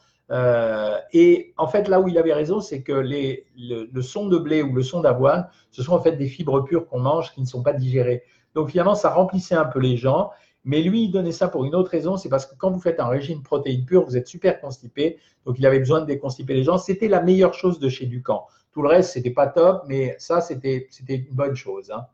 [1.12, 4.74] et en fait, là où il avait raison, c'est que le, son de blé ou
[4.74, 7.62] le son d'avoine, ce sont en fait des fibres pures qu'on mange qui ne sont
[7.62, 8.22] pas digérées.
[8.54, 10.30] Donc finalement, ça remplissait un peu les gens.
[10.64, 13.00] Mais lui, il donnait ça pour une autre raison, c'est parce que quand vous faites
[13.00, 16.62] un régime protéines pures, vous êtes super constipé, donc il avait besoin de déconstiper les
[16.62, 16.76] gens.
[16.76, 18.46] C'était la meilleure chose de chez Ducamp.
[18.78, 21.90] Tout le reste, c'était pas top, mais ça, c'était une bonne chose.
[21.90, 22.06] Hein.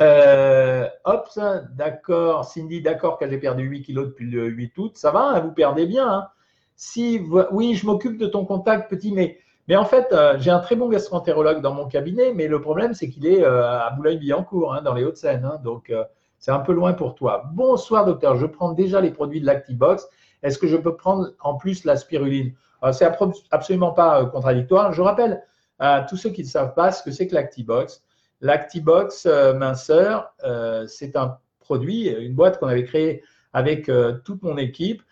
[0.00, 1.28] Euh, hop,
[1.74, 2.46] d'accord.
[2.46, 4.92] Cindy, d'accord que j'ai perdu 8 kilos depuis le 8 août.
[4.94, 6.10] Ça va, hein, vous perdez bien.
[6.10, 6.28] Hein.
[6.76, 9.36] si, oui, je m'occupe de ton contact, petit, mais,
[9.68, 12.94] mais en fait, euh, j'ai un très bon gastroentérologue dans mon cabinet, mais le problème,
[12.94, 15.60] c'est qu'il est, euh, à Boulogne-Billancourt, donc les Hauts-de-Seine.
[15.62, 15.92] donc,
[16.38, 17.50] c'est un peu loin pour toi.
[17.52, 18.36] Bonsoir, docteur.
[18.36, 20.08] Je prends déjà les produits de l'Actibox.
[20.42, 22.54] Est-ce que je peux prendre en plus la spiruline?
[22.92, 23.06] C'est
[23.50, 24.94] absolument pas contradictoire.
[24.94, 25.42] Je rappelle
[25.78, 28.02] à tous ceux qui ne savent pas ce que c'est que l'Actibox.
[28.40, 30.34] L'Actibox euh, minceur,
[30.86, 33.90] c'est un produit, une boîte qu'on avait créée avec
[34.24, 35.02] toute mon équipe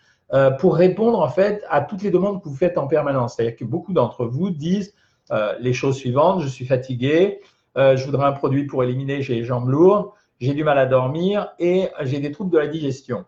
[0.59, 3.35] pour répondre en fait à toutes les demandes que vous faites en permanence.
[3.35, 4.93] C'est-à-dire que beaucoup d'entre vous disent
[5.59, 7.41] les choses suivantes je suis fatigué,
[7.75, 11.53] je voudrais un produit pour éliminer, j'ai les jambes lourdes, j'ai du mal à dormir
[11.59, 13.25] et j'ai des troubles de la digestion.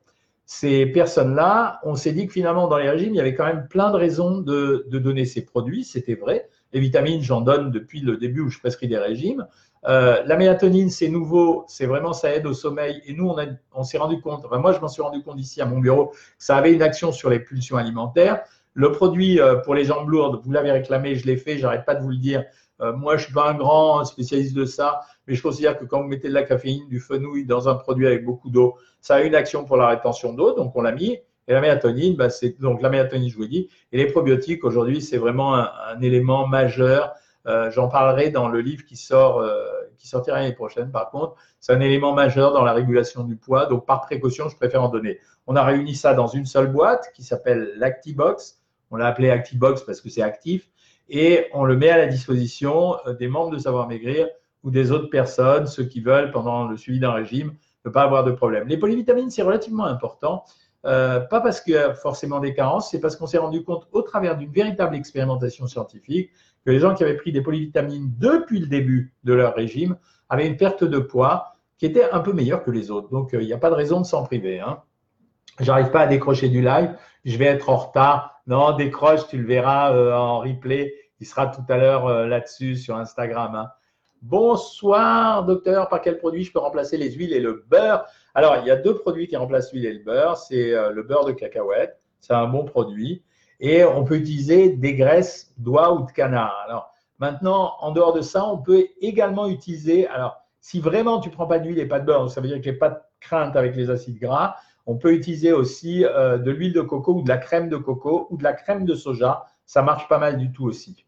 [0.50, 3.68] Ces personnes-là, on s'est dit que finalement, dans les régimes, il y avait quand même
[3.68, 5.84] plein de raisons de, donner ces produits.
[5.84, 6.48] C'était vrai.
[6.72, 9.46] Les vitamines, j'en donne depuis le début où je prescris des régimes.
[9.90, 13.02] Euh, la mélatonine, c'est nouveau, c'est vraiment, ça aide au sommeil.
[13.06, 13.30] Et nous,
[13.76, 16.16] on, s'est rendu compte, moi, je m'en suis rendu compte ici à mon bureau, que
[16.38, 18.42] ça avait une action sur les pulsions alimentaires.
[18.74, 21.96] Le produit euh, pour les jambes lourdes, vous l'avez réclamé, je l'ai fait, j'arrête pas
[21.96, 22.46] de vous le dire.
[22.82, 26.02] Euh, moi, je suis pas un grand spécialiste de ça mais je considère que quand
[26.02, 29.22] vous mettez de la caféine, du fenouil dans un produit avec beaucoup d'eau, ça a
[29.22, 31.20] une action pour la rétention d'eau, donc on l'a mis.
[31.50, 33.70] Et la mélatonine, bah, c'est donc la mélatonine, je vous dis.
[33.92, 37.14] Et les probiotiques, aujourd'hui, c'est vraiment un, élément majeur.
[37.46, 39.66] Euh, j'en parlerai dans le livre qui sort, euh,
[39.98, 40.92] qui sortira l'année prochaine.
[40.92, 43.66] Par contre, c'est un élément majeur dans la régulation du poids.
[43.66, 45.20] Donc, par précaution, je préfère en donner.
[45.46, 48.62] On a réuni ça dans une seule boîte qui s'appelle l'Actibox.
[48.92, 50.70] On l'a appelé Actibox parce que c'est actif.
[51.10, 54.28] Et on le met à la disposition euh, des membres de Savoir Maigrir
[54.64, 57.54] ou des autres personnes, ceux qui veulent, pendant le suivi d'un régime,
[57.86, 58.68] ne pas avoir de problème.
[58.68, 60.44] Les polyvitamines, c'est relativement important,
[60.86, 63.88] euh, pas parce qu'il y a forcément des carences, c'est parce qu'on s'est rendu compte
[63.92, 66.32] au travers d'une véritable expérimentation scientifique
[66.66, 69.98] que les gens qui avaient pris des polyvitamines depuis le début de leur régime
[70.30, 73.10] avaient une perte de poids qui était un peu meilleure que les autres.
[73.10, 74.60] Donc, euh, il n'y a pas de raison de s'en priver.
[74.60, 74.82] Hein.
[75.60, 78.37] J'arrive pas à décrocher du live, je vais être en retard.
[78.48, 80.94] Non, décroche, tu le verras euh, en replay.
[81.20, 83.56] Il sera tout à l'heure là-dessus sur Instagram.
[83.56, 83.70] Hein.
[84.22, 85.90] Bonsoir, docteur.
[85.90, 88.06] Par quel produit je peux remplacer les huiles et le beurre?
[88.34, 90.38] Alors, il y a deux produits qui remplacent l'huile et le beurre.
[90.38, 92.00] C'est euh, le beurre de cacahuète.
[92.22, 93.22] C'est un bon produit.
[93.60, 96.56] Et on peut utiliser des graisses d'oie ou de canard.
[96.68, 100.08] Alors, maintenant, en dehors de ça, on peut également utiliser.
[100.08, 102.72] Alors, si vraiment tu prends pas d'huile et pas de beurre, ça veut dire qu'il
[102.72, 104.56] n'y a pas de crainte avec les acides gras.
[104.88, 108.28] On peut utiliser aussi euh, de l'huile de coco ou de la crème de coco
[108.30, 109.46] ou de la crème de soja.
[109.66, 111.06] Ça marche pas mal du tout aussi.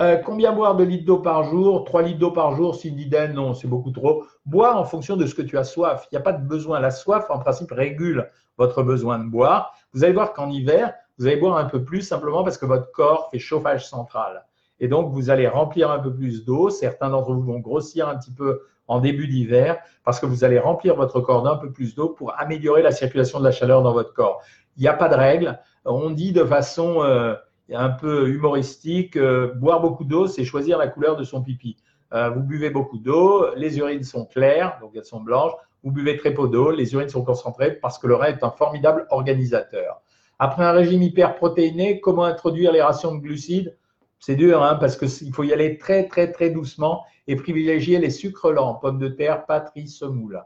[0.00, 1.84] Euh, combien boire de litres d'eau par jour?
[1.84, 4.24] 3 litres d'eau par jour, si d'idem, non, c'est beaucoup trop.
[4.44, 6.06] Boire en fonction de ce que tu as soif.
[6.12, 6.78] Il n'y a pas de besoin.
[6.78, 9.74] La soif, en principe, régule votre besoin de boire.
[9.92, 12.92] Vous allez voir qu'en hiver, vous allez boire un peu plus simplement parce que votre
[12.92, 14.44] corps fait chauffage central.
[14.78, 16.68] Et donc, vous allez remplir un peu plus d'eau.
[16.68, 20.58] Certains d'entre vous vont grossir un petit peu en début d'hiver parce que vous allez
[20.58, 23.92] remplir votre corps d'un peu plus d'eau pour améliorer la circulation de la chaleur dans
[23.92, 24.42] votre corps.
[24.76, 25.58] Il n'y a pas de règle.
[25.84, 27.34] On dit de façon euh,
[27.72, 29.16] un peu humoristique.
[29.16, 31.76] Euh, boire beaucoup d'eau, c'est choisir la couleur de son pipi.
[32.12, 35.52] Euh, vous buvez beaucoup d'eau, les urines sont claires, donc elles sont blanches.
[35.82, 38.50] Vous buvez très peu d'eau, les urines sont concentrées parce que le rein est un
[38.50, 40.00] formidable organisateur.
[40.38, 43.76] Après un régime hyperprotéiné, comment introduire les rations de glucides?
[44.18, 48.10] C'est dur, hein, parce qu'il faut y aller très, très, très doucement et privilégier les
[48.10, 50.42] sucres lents, pommes de terre, patrie, semoule.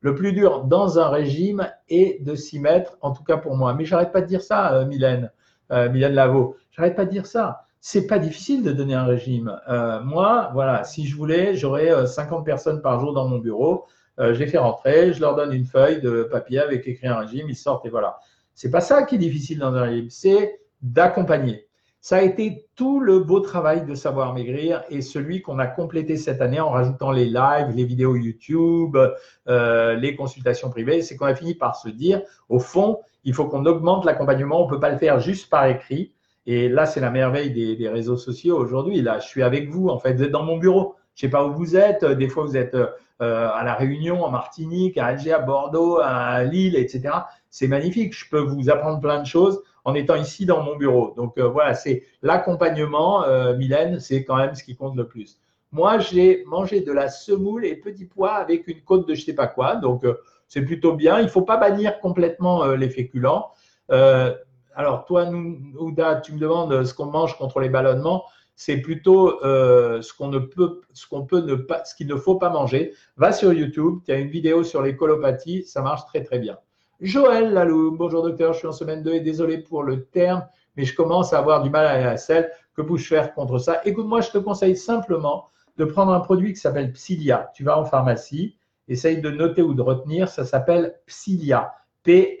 [0.00, 3.74] Le plus dur dans un régime est de s'y mettre, en tout cas pour moi.
[3.74, 5.30] Mais j'arrête pas de dire ça, euh, Mylène,
[5.70, 6.56] Mylène Lavaux.
[6.72, 7.66] J'arrête pas de dire ça.
[7.84, 9.58] C'est pas difficile de donner un régime.
[9.68, 13.86] Euh, moi, voilà, si je voulais, j'aurais 50 euh, personnes par jour dans mon bureau.
[14.20, 17.16] Euh, je les fais rentrer, je leur donne une feuille de papier avec écrit un
[17.16, 18.20] régime, ils sortent et voilà.
[18.54, 21.66] C'est pas ça qui est difficile dans un régime, c'est d'accompagner.
[22.04, 26.16] Ça a été tout le beau travail de savoir maigrir et celui qu'on a complété
[26.16, 28.98] cette année en rajoutant les lives, les vidéos YouTube,
[29.46, 31.02] les consultations privées.
[31.02, 34.62] C'est qu'on a fini par se dire, au fond, il faut qu'on augmente l'accompagnement.
[34.62, 36.12] On ne peut pas le faire juste par écrit.
[36.44, 39.00] Et là, c'est la merveille des, réseaux sociaux aujourd'hui.
[39.00, 39.88] Là, je suis avec vous.
[39.88, 40.96] En fait, vous êtes dans mon bureau.
[41.14, 42.04] Je ne sais pas où vous êtes.
[42.04, 42.88] Des fois, vous êtes euh,
[43.20, 47.14] à La Réunion, en Martinique, à Alger, à Bordeaux, à Lille, etc.
[47.48, 48.12] C'est magnifique.
[48.12, 51.12] Je peux vous apprendre plein de choses en étant ici dans mon bureau.
[51.16, 53.24] Donc voilà, c'est l'accompagnement,
[53.56, 55.40] Mylène, c'est quand même ce qui compte le plus.
[55.72, 59.34] Moi, j'ai mangé de la semoule et petits pois avec une côte de je sais
[59.34, 59.76] pas quoi.
[59.76, 60.04] Donc,
[60.46, 61.18] c'est plutôt bien.
[61.18, 63.50] Il ne faut pas bannir complètement les féculents.
[63.88, 70.02] alors, toi, Nouda, tu me demandes ce qu'on mange contre les ballonnements c'est plutôt euh,
[70.02, 72.94] ce qu'on ne peut ne pas, ce qu'il ne faut pas manger.
[73.16, 76.58] Va sur YouTube, tu as une vidéo sur les colopathies, ça marche très très bien.
[77.02, 80.84] Joël Lalou, bonjour docteur, je suis en semaine 2 et désolé pour le terme, mais
[80.84, 82.48] je commence à avoir du mal à la selle.
[82.76, 83.80] Que puis-je faire contre ça?
[83.84, 87.50] Écoute-moi, je te conseille simplement de prendre un produit qui s'appelle Psyllia.
[87.56, 91.74] Tu vas en pharmacie, essaye de noter ou de retenir, ça s'appelle Psyllia.
[92.04, 92.36] P-S-Y-L-I-A.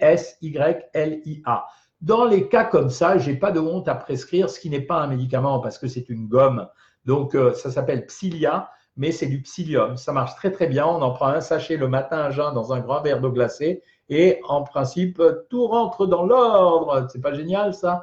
[2.00, 4.82] Dans les cas comme ça, je n'ai pas de honte à prescrire ce qui n'est
[4.82, 6.68] pas un médicament parce que c'est une gomme.
[7.04, 9.96] Donc, euh, ça s'appelle Psyllia, mais c'est du psyllium.
[9.96, 10.86] Ça marche très très bien.
[10.86, 13.82] On en prend un sachet le matin à jeun dans un grand verre d'eau glacée
[14.12, 17.06] et en principe, tout rentre dans l'ordre.
[17.10, 18.02] C'est pas génial ça?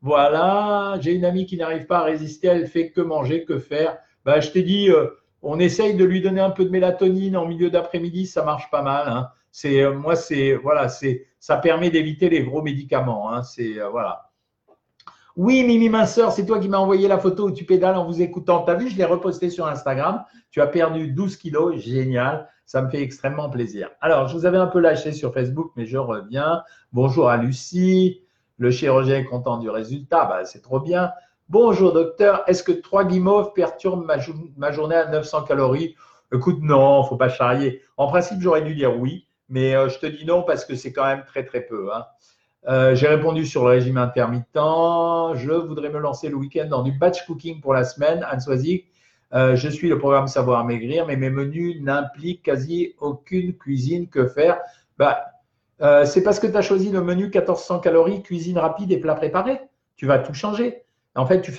[0.00, 3.98] Voilà, j'ai une amie qui n'arrive pas à résister, elle fait que manger, que faire.
[4.24, 5.08] Ben, je t'ai dit, euh,
[5.42, 8.82] on essaye de lui donner un peu de mélatonine en milieu d'après-midi, ça marche pas
[8.82, 9.08] mal.
[9.08, 9.30] Hein.
[9.50, 13.32] C'est euh, moi, c'est voilà, c'est ça permet d'éviter les gros médicaments.
[13.32, 14.30] Hein, c'est euh, voilà.
[15.34, 18.22] Oui, Mimi Minceur, c'est toi qui m'as envoyé la photo où tu pédales en vous
[18.22, 18.62] écoutant.
[18.62, 20.24] Tu as vu, je l'ai reposté sur Instagram.
[20.50, 21.76] Tu as perdu 12 kilos.
[21.76, 22.48] Génial.
[22.66, 23.90] Ça me fait extrêmement plaisir.
[24.00, 26.64] Alors, je vous avais un peu lâché sur Facebook, mais je reviens.
[26.92, 28.22] Bonjour à Lucie.
[28.58, 30.24] Le chirurgien est content du résultat.
[30.24, 31.12] Bah, c'est trop bien.
[31.48, 32.42] Bonjour docteur.
[32.48, 34.04] Est-ce que trois guimauves perturbent
[34.56, 35.94] ma, journée à 900 calories?
[36.34, 37.82] Écoute, non, faut pas charrier.
[37.96, 39.28] En principe, j'aurais dû dire oui.
[39.48, 41.94] Mais euh, je te dis non parce que c'est quand même très très peu.
[41.94, 42.04] Hein.
[42.66, 44.48] Euh, j'ai répondu sur le régime intermittent.
[44.54, 48.26] Je voudrais me lancer le week-end dans du batch cooking pour la semaine.
[48.28, 48.86] Anne Soisy,
[49.34, 54.08] euh, je suis le programme Savoir Maigrir, mais mes menus n'impliquent quasi aucune cuisine.
[54.08, 54.60] Que faire?
[54.98, 55.26] Bah,
[56.04, 59.60] C'est parce que tu as choisi le menu 1400 calories, cuisine rapide et plat préparé.
[59.96, 60.84] Tu vas tout changer.
[61.14, 61.52] En fait, tu,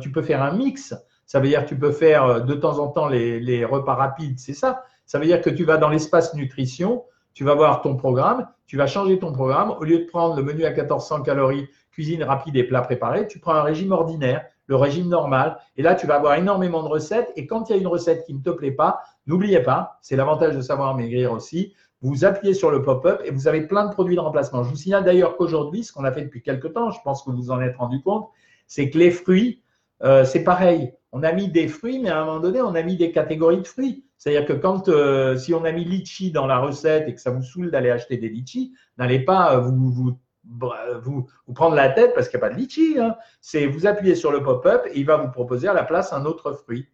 [0.00, 0.94] tu peux faire un mix.
[1.26, 4.38] Ça veut dire que tu peux faire de temps en temps les, les repas rapides,
[4.38, 4.84] c'est ça.
[5.04, 8.76] Ça veut dire que tu vas dans l'espace nutrition, tu vas voir ton programme, tu
[8.76, 9.70] vas changer ton programme.
[9.70, 13.38] Au lieu de prendre le menu à 1400 calories, cuisine rapide et plat préparé, tu
[13.38, 15.58] prends un régime ordinaire, le régime normal.
[15.76, 17.32] Et là, tu vas avoir énormément de recettes.
[17.34, 20.14] Et quand il y a une recette qui ne te plaît pas, n'oubliez pas, c'est
[20.14, 21.74] l'avantage de savoir maigrir aussi.
[22.00, 24.62] Vous appuyez sur le pop-up et vous avez plein de produits de remplacement.
[24.62, 27.30] Je vous signale d'ailleurs qu'aujourd'hui, ce qu'on a fait depuis quelques temps, je pense que
[27.30, 28.28] vous en êtes rendu compte,
[28.68, 29.62] c'est que les fruits,
[30.04, 30.92] euh, c'est pareil.
[31.10, 33.62] On a mis des fruits, mais à un moment donné, on a mis des catégories
[33.62, 34.04] de fruits.
[34.18, 37.30] C'est-à-dire que quand, euh, si on a mis litchi dans la recette et que ça
[37.30, 40.18] vous saoule d'aller acheter des litchis, n'allez pas euh, vous,
[40.48, 42.96] vous, vous, prendre la tête parce qu'il n'y a pas de litchi.
[42.98, 43.16] Hein.
[43.40, 46.24] C'est vous appuyez sur le pop-up et il va vous proposer à la place un
[46.24, 46.88] autre fruit.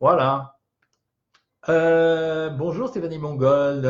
[0.00, 0.56] Voilà.
[1.68, 3.82] Euh, bonjour Stéphanie Mongol.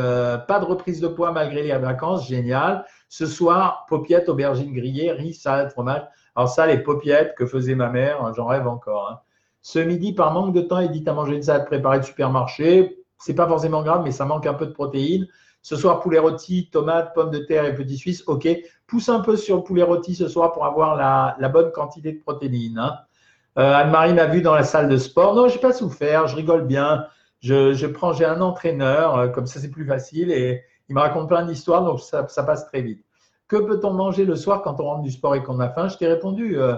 [0.47, 2.27] pas de reprise de poids malgré les vacances.
[2.27, 2.85] Génial.
[3.09, 6.03] Ce soir, paupiètes, aubergines grillées, riz, salade, fromage.
[6.35, 9.09] Alors ça, les paupiètes que faisait ma mère, j'en rêve encore.
[9.11, 9.19] Hein.
[9.61, 13.03] Ce midi, par manque de temps, dit à manger une salade préparée de supermarché.
[13.17, 15.27] C'est pas forcément grave, mais ça manque un peu de protéines.
[15.67, 18.23] Ce soir, poulet rôti, tomates, pommes de terre et petits suisses.
[18.27, 18.47] OK.
[18.87, 22.21] Pousse un peu sur le poulet rôti ce soir pour avoir la, bonne quantité de
[22.21, 22.77] protéines.
[22.77, 22.97] Hein.
[23.59, 25.35] Euh, Anne-Marie m'a vu dans la salle de sport.
[25.35, 26.25] Non, je n'ai pas souffert.
[26.27, 27.07] Je rigole bien.
[27.41, 29.17] Je, prends, j'ai un entraîneur.
[29.17, 30.31] Euh, comme ça, c'est plus facile.
[30.31, 31.83] Et il me raconte plein d'histoires.
[31.83, 33.03] Donc, ça, passe très vite.
[33.49, 35.89] Que peut-on manger le soir quand on rentre du sport et qu'on a faim?
[35.89, 36.57] Je t'ai répondu.
[36.57, 36.77] Euh,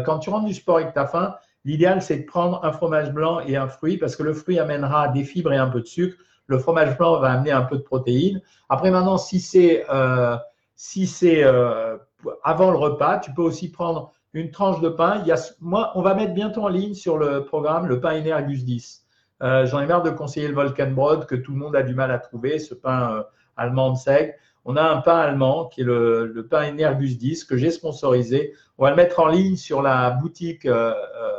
[0.00, 1.36] quand tu rentres du sport et que tu as faim,
[1.66, 5.08] L'idéal, c'est de prendre un fromage blanc et un fruit parce que le fruit amènera
[5.08, 6.16] des fibres et un peu de sucre.
[6.46, 8.40] Le fromage blanc va amener un peu de protéines.
[8.68, 10.36] Après, maintenant, si c'est euh,
[10.74, 11.08] si
[11.44, 11.96] euh,
[12.44, 15.24] avant le repas, tu peux aussi prendre une tranche de pain.
[15.60, 19.04] Moi, on va mettre bientôt en ligne sur le programme le pain Energus 10.
[19.42, 22.10] Euh, J'en ai marre de conseiller le Volkenbrot que tout le monde a du mal
[22.10, 23.24] à trouver, ce pain
[23.56, 27.70] allemand sec on a un pain allemand qui est le, pain Energus 10 que j'ai
[27.70, 28.52] sponsorisé.
[28.78, 30.68] On va le mettre en ligne sur la boutique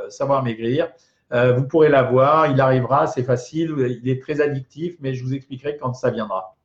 [0.08, 0.88] Savoir Maigrir.
[1.34, 5.34] Euh, vous pourrez l'avoir, il arrivera, c'est facile, il est très addictif, mais je vous
[5.34, 6.56] expliquerai quand ça viendra.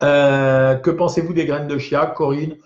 [0.00, 2.56] que pensez-vous des graines de chia, Corinne?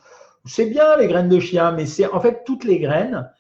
[0.45, 3.31] C'est bien les graines de chia, mais c'est en fait toutes les graines.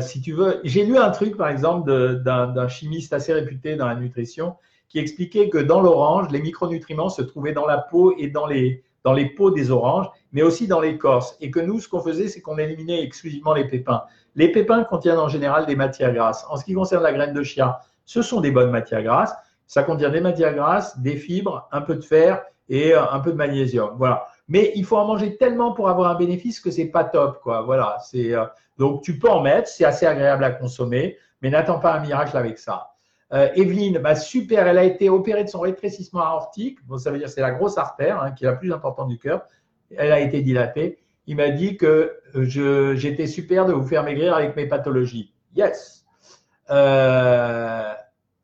[0.00, 3.94] si tu veux, j'ai lu un truc par exemple d'un chimiste assez réputé dans la
[3.94, 4.56] nutrition
[4.88, 8.84] qui expliquait que dans l'orange, les micronutriments se trouvaient dans la peau et dans les,
[9.04, 11.36] dans les peaux des oranges, mais aussi dans l'écorce.
[11.40, 14.04] Et que nous, ce qu'on faisait, c'est qu'on éliminait exclusivement les pépins.
[14.34, 16.46] Les pépins contiennent en général des matières grasses.
[16.48, 19.34] En ce qui concerne la graine de chia, ce sont des bonnes matières grasses.
[19.66, 23.32] Ça contient des matières grasses, des fibres, un peu de fer et euh, un peu
[23.32, 23.94] de magnésium.
[23.96, 24.26] Voilà.
[24.48, 27.62] Mais il faut en manger tellement pour avoir un bénéfice que c'est pas top, quoi.
[27.62, 27.96] Voilà.
[28.02, 28.44] C'est euh,
[28.78, 32.36] donc tu peux en mettre, c'est assez agréable à consommer, mais n'attends pas un miracle
[32.36, 32.91] avec ça.
[33.32, 36.78] Euh, Evelyne, bah, super, elle a été opérée de son rétrécissement aortique.
[36.86, 39.18] Bon, ça veut dire c'est la grosse artère hein, qui est la plus importante du
[39.18, 39.46] cœur.
[39.96, 40.98] Elle a été dilatée.
[41.26, 42.18] il m'a dit que
[42.94, 45.32] j'étais super de vous faire maigrir avec mes pathologies.
[45.54, 46.04] Yes.
[46.70, 47.92] Euh,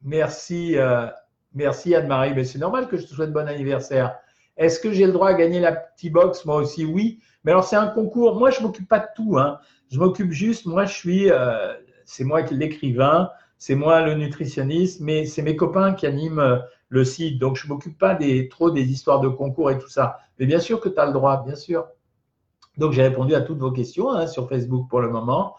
[0.02, 1.06] merci, euh,
[1.54, 2.32] merci Anne-Marie.
[2.34, 4.16] Mais c'est normal que je te souhaite bon anniversaire.
[4.56, 7.20] Est-ce que j'ai le droit à gagner la petite box Moi aussi, oui.
[7.44, 8.36] Mais alors, c'est un concours.
[8.36, 9.38] Moi, je m'occupe pas de tout.
[9.38, 9.58] Hein.
[9.90, 11.74] Je m'occupe juste, moi, je suis, euh,
[12.04, 17.04] c'est moi qui l'écrivain, c'est moi le nutritionniste, mais c'est mes copains qui animent le
[17.04, 17.38] site.
[17.38, 18.16] Donc, je ne m'occupe pas
[18.50, 20.18] trop des histoires de concours et tout ça.
[20.38, 21.86] Mais bien sûr que tu as le droit, bien sûr.
[22.76, 25.56] Donc, j'ai répondu à toutes vos questions hein, sur Facebook pour le moment.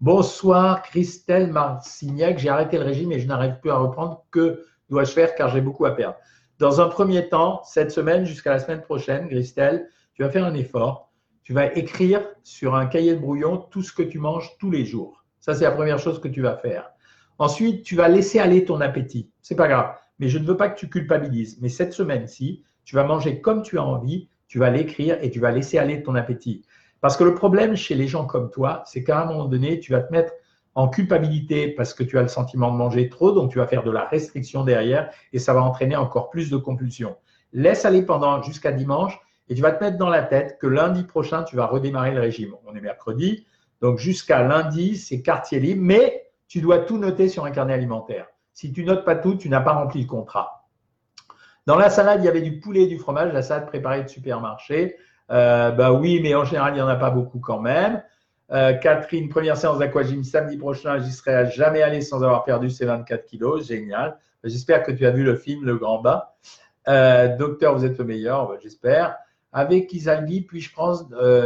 [0.00, 4.24] Bonsoir Christelle Marcignac, j'ai arrêté le régime et je n'arrive plus à reprendre.
[4.32, 5.34] Que dois-je faire?
[5.36, 6.16] Car j'ai beaucoup à perdre
[6.58, 10.54] Dans un premier temps, cette semaine jusqu'à la semaine prochaine, Christelle, tu vas faire un
[10.54, 11.12] effort.
[11.44, 14.84] Tu vas écrire sur un cahier de brouillon tout ce que tu manges tous les
[14.84, 15.24] jours.
[15.38, 16.91] Ça, c'est la première chose que tu vas faire.
[17.42, 19.28] Ensuite, tu vas laisser aller ton appétit.
[19.40, 21.58] C'est pas grave, mais je ne veux pas que tu culpabilises.
[21.60, 25.40] Mais cette semaine-ci, tu vas manger comme tu as envie, tu vas l'écrire et tu
[25.40, 26.64] vas laisser aller ton appétit.
[27.00, 29.90] Parce que le problème chez les gens comme toi, c'est qu'à un moment donné, tu
[29.90, 30.32] vas te mettre
[30.76, 33.82] en culpabilité parce que tu as le sentiment de manger trop, donc tu vas faire
[33.82, 37.16] de la restriction derrière et ça va entraîner encore plus de compulsion.
[37.52, 41.02] Laisse aller pendant jusqu'à dimanche et tu vas te mettre dans la tête que lundi
[41.02, 42.54] prochain, tu vas redémarrer le régime.
[42.68, 43.48] On est mercredi,
[43.80, 46.21] donc jusqu'à lundi, c'est quartier libre, mais
[46.52, 48.26] tu dois tout noter sur un carnet alimentaire.
[48.52, 50.66] Si tu notes pas tout, tu n'as pas rempli le contrat.
[51.64, 54.08] Dans la salade, il y avait du poulet et du fromage, la salade préparée de
[54.08, 54.96] supermarché.
[55.30, 58.02] Euh, bah oui, mais en général, il n'y en a pas beaucoup quand même.
[58.50, 60.98] Euh, Catherine, première séance d'aquagym samedi prochain.
[60.98, 63.66] J'y serai jamais allé sans avoir perdu ces 24 kilos.
[63.66, 64.18] Génial.
[64.44, 66.36] J'espère que tu as vu le film Le Grand Bas.
[66.86, 69.16] Euh, docteur, vous êtes le meilleur, bah, j'espère.
[69.54, 70.98] Avec Isalgi, puis je prends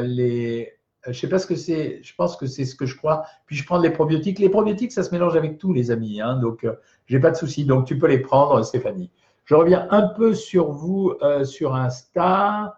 [0.02, 0.75] les.
[1.08, 2.00] Je sais pas ce que c'est.
[2.02, 3.24] Je pense que c'est ce que je crois.
[3.46, 4.38] Puis je prends les probiotiques.
[4.38, 6.20] Les probiotiques, ça se mélange avec tout, les amis.
[6.20, 6.66] Hein, donc,
[7.06, 7.64] j'ai pas de souci.
[7.64, 9.10] Donc, tu peux les prendre, Stéphanie.
[9.44, 11.14] Je reviens un peu sur vous
[11.44, 12.76] sur Insta.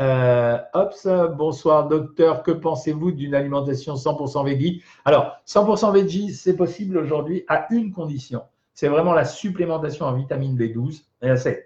[0.00, 0.58] Euh,
[1.36, 4.82] bonsoir docteur, que pensez-vous d'une alimentation 100% veggie?
[5.04, 8.42] Alors, 100% veggie, c'est possible aujourd'hui à une condition.
[8.74, 11.02] C'est vraiment la supplémentation en vitamine B12.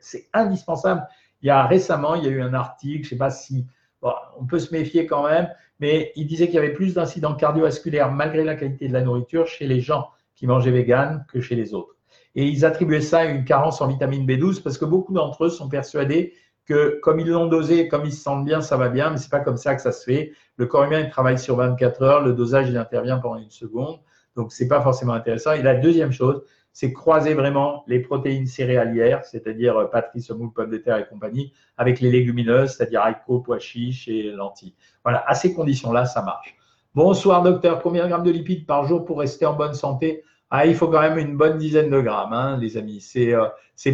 [0.01, 1.07] C'est indispensable.
[1.43, 3.67] Il y a récemment, il y a eu un article, je ne sais pas si
[4.03, 5.49] on peut se méfier quand même,
[5.81, 9.47] mais il disait qu'il y avait plus d'incidents cardiovasculaires malgré la qualité de la nourriture
[9.47, 11.97] chez les gens qui mangeaient vegan que chez les autres.
[12.35, 15.51] Et ils attribuaient ça à une carence en vitamine B12 parce que beaucoup d'entre eux
[15.51, 16.35] sont persuadés
[16.67, 19.25] que comme ils l'ont dosé, comme ils se sentent bien, ça va bien, mais ce
[19.25, 20.33] n'est pas comme ça que ça se fait.
[20.57, 24.01] Le corps humain, il travaille sur 24 heures, le dosage, il intervient pendant une seconde,
[24.35, 25.53] donc ce n'est pas forcément intéressant.
[25.53, 26.43] Et la deuxième chose,
[26.77, 31.55] c'est croiser vraiment les protéines céréalières, c'est-à-dire euh, patrie, semoule, pommes de terre et compagnie,
[31.79, 34.75] avec les légumineuses, c'est-à-dire haricots, pois chiches et lentilles.
[35.03, 36.55] Voilà, à ces conditions-là, ça marche.
[36.95, 40.23] Bonsoir docteur, combien de grammes de lipides par jour pour rester en bonne santé?
[40.51, 43.01] Ah, il faut quand même une bonne dizaine de grammes, hein, les amis.
[43.01, 43.47] C'est euh,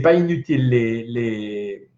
[0.03, 1.88] pas inutile les,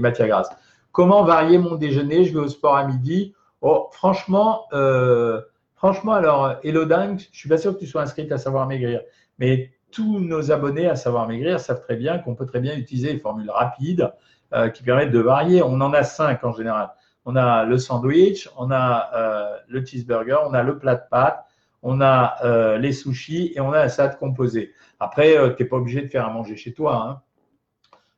[0.00, 0.50] matières grasses.
[0.92, 2.22] Comment varier mon déjeuner?
[2.22, 3.34] Je vais au sport à midi.
[3.62, 5.40] Oh, franchement, euh,
[5.74, 9.00] franchement, alors, Eloding, je suis pas sûr que tu sois inscrite à Savoir Maigrir,
[9.38, 13.12] mais tous nos abonnés à Savoir Maigrir savent très bien qu'on peut très bien utiliser
[13.12, 14.12] les formules rapides
[14.52, 15.62] euh, qui permettent de varier.
[15.62, 16.90] On en a cinq en général.
[17.24, 21.44] On a le sandwich, on a euh, le cheeseburger, on a le plat de pâtes,
[21.82, 24.72] on a les sushis et on a la salade composée.
[24.98, 27.04] Après, tu n'es pas obligé de faire à manger chez toi.
[27.06, 27.20] Hein.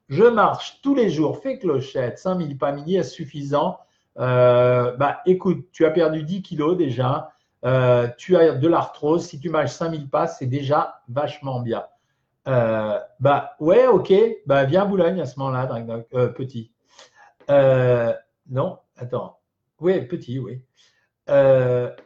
[0.09, 3.78] Je marche tous les jours, fais clochette, 5000 pas midi est suffisant?
[4.18, 7.31] Euh, bah, écoute, tu as perdu 10 kilos déjà,
[7.64, 11.85] euh, tu as de l'arthrose, si tu marches 5000 pas, c'est déjà vachement bien.
[12.47, 14.12] Euh, bah ouais, ok,
[14.47, 15.66] bah viens à Boulogne à ce moment-là,
[16.35, 16.73] petit.
[17.49, 19.38] non, attends.
[19.81, 20.62] Oui, petit, oui.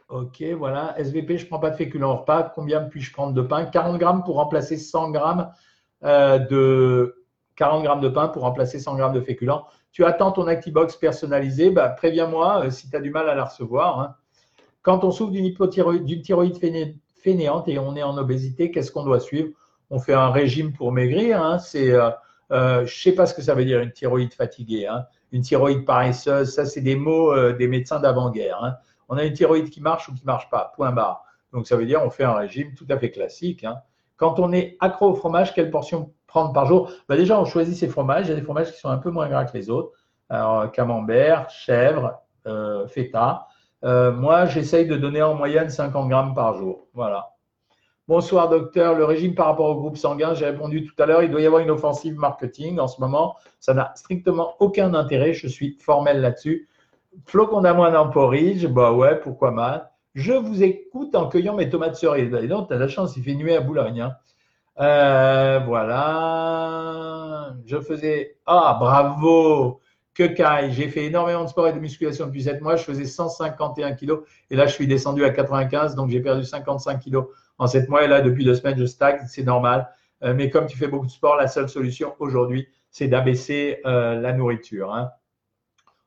[0.09, 0.95] ok, voilà.
[0.97, 2.43] SVP, je ne prends pas de féculents en repas.
[2.55, 3.65] Combien puis-je prendre de pain?
[3.65, 5.51] 40 grammes pour remplacer 100 grammes
[6.01, 7.23] de
[7.55, 9.65] 40 grammes de pain pour remplacer 100 grammes de féculents.
[9.91, 13.45] Tu attends ton ActiBox personnalisé, bah, préviens-moi euh, si tu as du mal à la
[13.45, 13.99] recevoir.
[13.99, 14.15] Hein.
[14.83, 16.57] Quand on souffre d'une thyroïde
[17.15, 19.49] fainéante et on est en obésité, qu'est-ce qu'on doit suivre?
[19.89, 21.41] On fait un régime pour maigrir.
[21.41, 21.57] Hein.
[21.57, 22.09] C'est, euh,
[22.51, 24.87] euh, sais pas ce que ça veut dire une thyroïde fatiguée.
[24.87, 25.05] Hein.
[25.31, 28.77] Une thyroïde paresseuse, ça c'est des mots des médecins d'avant-guerre.
[29.09, 31.23] On a une thyroïde qui marche ou qui marche pas, point barre.
[31.53, 33.65] Donc ça veut dire on fait un régime tout à fait classique.
[34.17, 36.91] Quand on est accro au fromage, quelle portion prendre par jour?
[37.09, 38.27] Bah Déjà, on choisit ses fromages.
[38.27, 39.91] Il y a des fromages qui sont un peu moins gras que les autres.
[40.29, 43.47] Alors, camembert, chèvre, euh, feta.
[43.83, 46.87] Euh, moi, j'essaye de donner en moyenne 50 grammes par jour.
[46.93, 47.31] Voilà.
[48.07, 48.95] Bonsoir, docteur.
[48.95, 51.45] Le régime par rapport au groupe sanguin, j'ai répondu tout à l'heure, il doit y
[51.45, 53.35] avoir une offensive marketing en ce moment.
[53.59, 55.33] Ça n'a strictement aucun intérêt.
[55.33, 56.69] Je suis formel là-dessus.
[57.25, 59.89] Flocon d'amoine en porridge, bah ouais, pourquoi mal.
[60.15, 62.33] Je vous écoute en cueillant mes tomates cerises.
[62.33, 64.01] Et donc, tu as la chance, il fait nuit à Boulogne.
[64.01, 64.15] Hein.
[64.79, 67.53] Euh, voilà.
[67.65, 68.37] Je faisais.
[68.45, 69.81] Ah, bravo
[70.15, 70.71] que Kai.
[70.71, 72.75] J'ai fait énormément de sport et de musculation depuis 7 mois.
[72.75, 76.99] Je faisais 151 kilos et là, je suis descendu à 95, donc j'ai perdu 55
[76.99, 77.25] kilos
[77.57, 78.03] en 7 mois.
[78.03, 79.89] Et là, depuis deux semaines, je stagne, c'est normal.
[80.23, 84.19] Euh, mais comme tu fais beaucoup de sport, la seule solution aujourd'hui, c'est d'abaisser euh,
[84.19, 84.93] la nourriture.
[84.93, 85.09] Hein.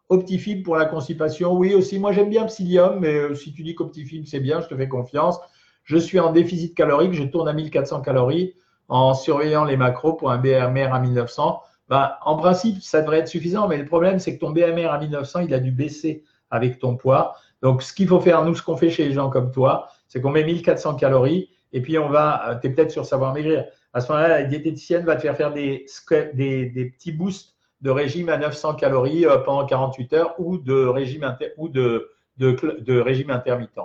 [0.09, 1.99] Optifib pour la constipation, oui aussi.
[1.99, 4.89] Moi, j'aime bien Psyllium, mais euh, si tu dis qu'Optifib, c'est bien, je te fais
[4.89, 5.39] confiance.
[5.83, 8.55] Je suis en déficit calorique, je tourne à 1400 calories
[8.89, 11.61] en surveillant les macros pour un BMR à 1900.
[11.89, 14.99] Bah, en principe, ça devrait être suffisant, mais le problème, c'est que ton BMR à
[14.99, 17.37] 1900, il a dû baisser avec ton poids.
[17.63, 20.21] Donc, ce qu'il faut faire, nous, ce qu'on fait chez les gens comme toi, c'est
[20.21, 23.65] qu'on met 1400 calories et puis on va, tu es peut-être sur savoir maigrir.
[23.93, 25.87] À ce moment-là, la diététicienne va te faire faire des,
[26.35, 31.37] des, petits boosts de régime à 900 calories euh, pendant 48 heures ou de régime,
[31.57, 33.79] ou de, de, régime intermittent.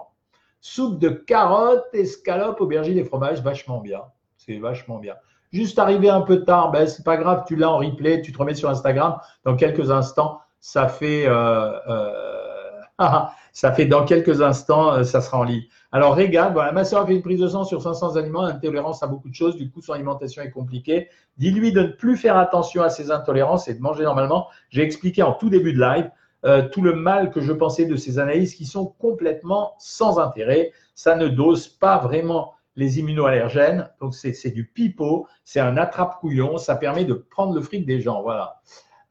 [0.59, 4.01] Soupe de carottes, escalopes, aubergines et fromages, vachement bien.
[4.37, 5.15] C'est vachement bien.
[5.51, 8.37] Juste arrivé un peu tard, ben, c'est pas grave, tu l'as en replay, tu te
[8.37, 9.17] remets sur Instagram.
[9.43, 12.79] Dans quelques instants, ça fait, euh, euh,
[13.51, 15.63] ça fait dans quelques instants, ça sera en ligne.
[15.91, 19.03] Alors, regarde, voilà, ma soeur a fait une prise de sang sur 500 aliments, intolérance
[19.03, 21.09] à beaucoup de choses, du coup, son alimentation est compliquée.
[21.37, 24.47] Dis-lui de ne plus faire attention à ses intolérances et de manger normalement.
[24.69, 26.09] J'ai expliqué en tout début de live
[26.43, 30.71] euh, tout le mal que je pensais de ces analyses qui sont complètement sans intérêt.
[30.95, 33.89] Ça ne dose pas vraiment les immunoallergènes.
[33.99, 36.57] Donc, c'est du pipeau, c'est un attrape-couillon.
[36.57, 38.21] Ça permet de prendre le fric des gens.
[38.21, 38.61] Voilà.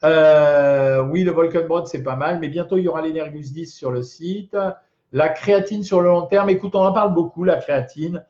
[0.05, 3.91] Euh, oui, le Volkenbrod, c'est pas mal, mais bientôt, il y aura l'Energus 10 sur
[3.91, 4.57] le site.
[5.13, 8.25] La créatine sur le long terme, écoute, on en parle beaucoup, la créatine.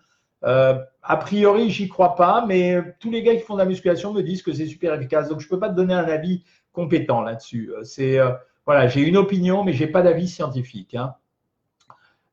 [0.45, 4.13] Euh, a priori, j'y crois pas, mais tous les gars qui font de la musculation
[4.13, 5.29] me disent que c'est super efficace.
[5.29, 7.73] Donc, je ne peux pas te donner un avis compétent là-dessus.
[7.73, 8.19] Euh, c'est
[8.67, 10.97] voilà, j'ai une opinion, mais je n'ai pas d'avis scientifique.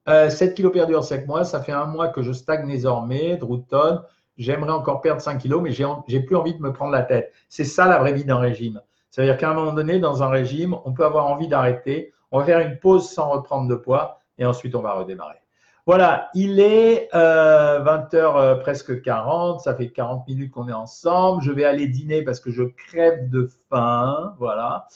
[0.08, 4.02] 7 kilos perdus en 5 mois, ça fait un mois que je stagne désormais, Drouton.
[4.38, 7.34] J'aimerais encore perdre 5 kilos, mais j'ai plus envie de me prendre la tête.
[7.50, 8.82] C'est ça la vraie vie d'un régime.
[9.10, 12.14] C'est-à-dire qu'à un moment donné, dans un régime, on peut avoir envie d'arrêter.
[12.32, 15.42] On va faire une pause sans reprendre de poids et ensuite on va redémarrer.
[15.88, 21.42] Voilà, il est 20h euh, euh, presque 40, ça fait 40 minutes qu'on est ensemble.
[21.42, 24.36] Je vais aller dîner parce que je crève de faim.
[24.38, 24.88] Voilà.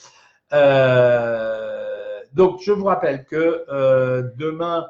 [0.54, 3.66] Euh, donc, je vous rappelle que
[4.36, 4.86] demain,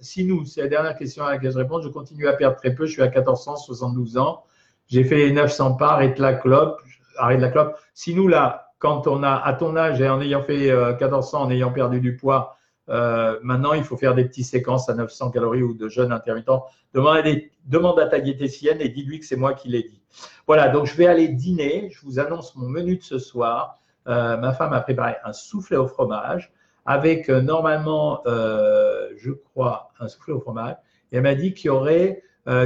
[0.00, 2.74] si nous, c'est la dernière question à laquelle je réponds, je continue à perdre très
[2.74, 2.86] peu.
[2.86, 4.44] Je suis à 1472 ans.
[4.88, 6.80] J'ai fait les 900 pas, arrête la clope,
[7.18, 7.76] arrête la clope.
[7.92, 11.50] Si nous, là, quand on a, à ton âge et en ayant fait 1400, en
[11.50, 12.56] ayant perdu du poids,
[12.88, 16.48] euh, maintenant, il faut faire des petites séquences à 900 calories ou de jeûne intermittent.
[16.94, 20.00] Demande, à ta diététicienne et dis-lui que c'est moi qui l'ai dit.
[20.46, 21.90] Voilà, donc je vais aller dîner.
[21.90, 23.80] Je vous annonce mon menu de ce soir.
[24.06, 26.52] Euh, ma femme a préparé un soufflé au fromage
[26.86, 30.76] avec euh, normalement, je crois, un soufflé au fromage.
[31.12, 32.22] Et elle m'a dit qu'il y aurait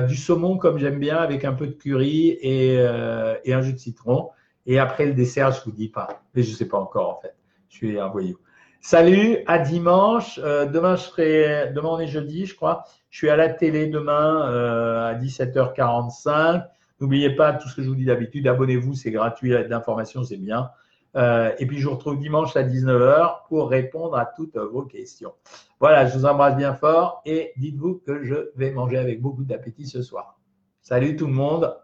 [0.09, 3.79] du saumon comme j'aime bien avec un peu de curry et, et, un jus de
[3.79, 4.31] citron.
[4.67, 6.23] Et après le dessert, je vous dis pas.
[6.35, 7.35] Mais je ne sais pas encore en fait.
[7.71, 8.37] Je suis un voyou.
[8.83, 10.41] Salut, à dimanche.
[10.43, 12.85] Euh, demain, je serai, demain, on est jeudi, je crois.
[13.11, 16.65] Je suis à la télé demain euh, à 17h45.
[16.99, 18.49] N'oubliez pas tout ce que je vous dis d'habitude.
[18.49, 19.51] Abonnez-vous, c'est gratuit.
[19.69, 20.71] L'information, c'est bien.
[21.17, 25.33] Euh, et puis, je vous retrouve dimanche à 19h pour répondre à toutes vos questions.
[25.81, 29.87] Voilà, je vous embrasse bien fort et dites-vous que je vais manger avec beaucoup d'appétit
[29.87, 30.39] ce soir.
[30.83, 31.75] Salut tout le monde.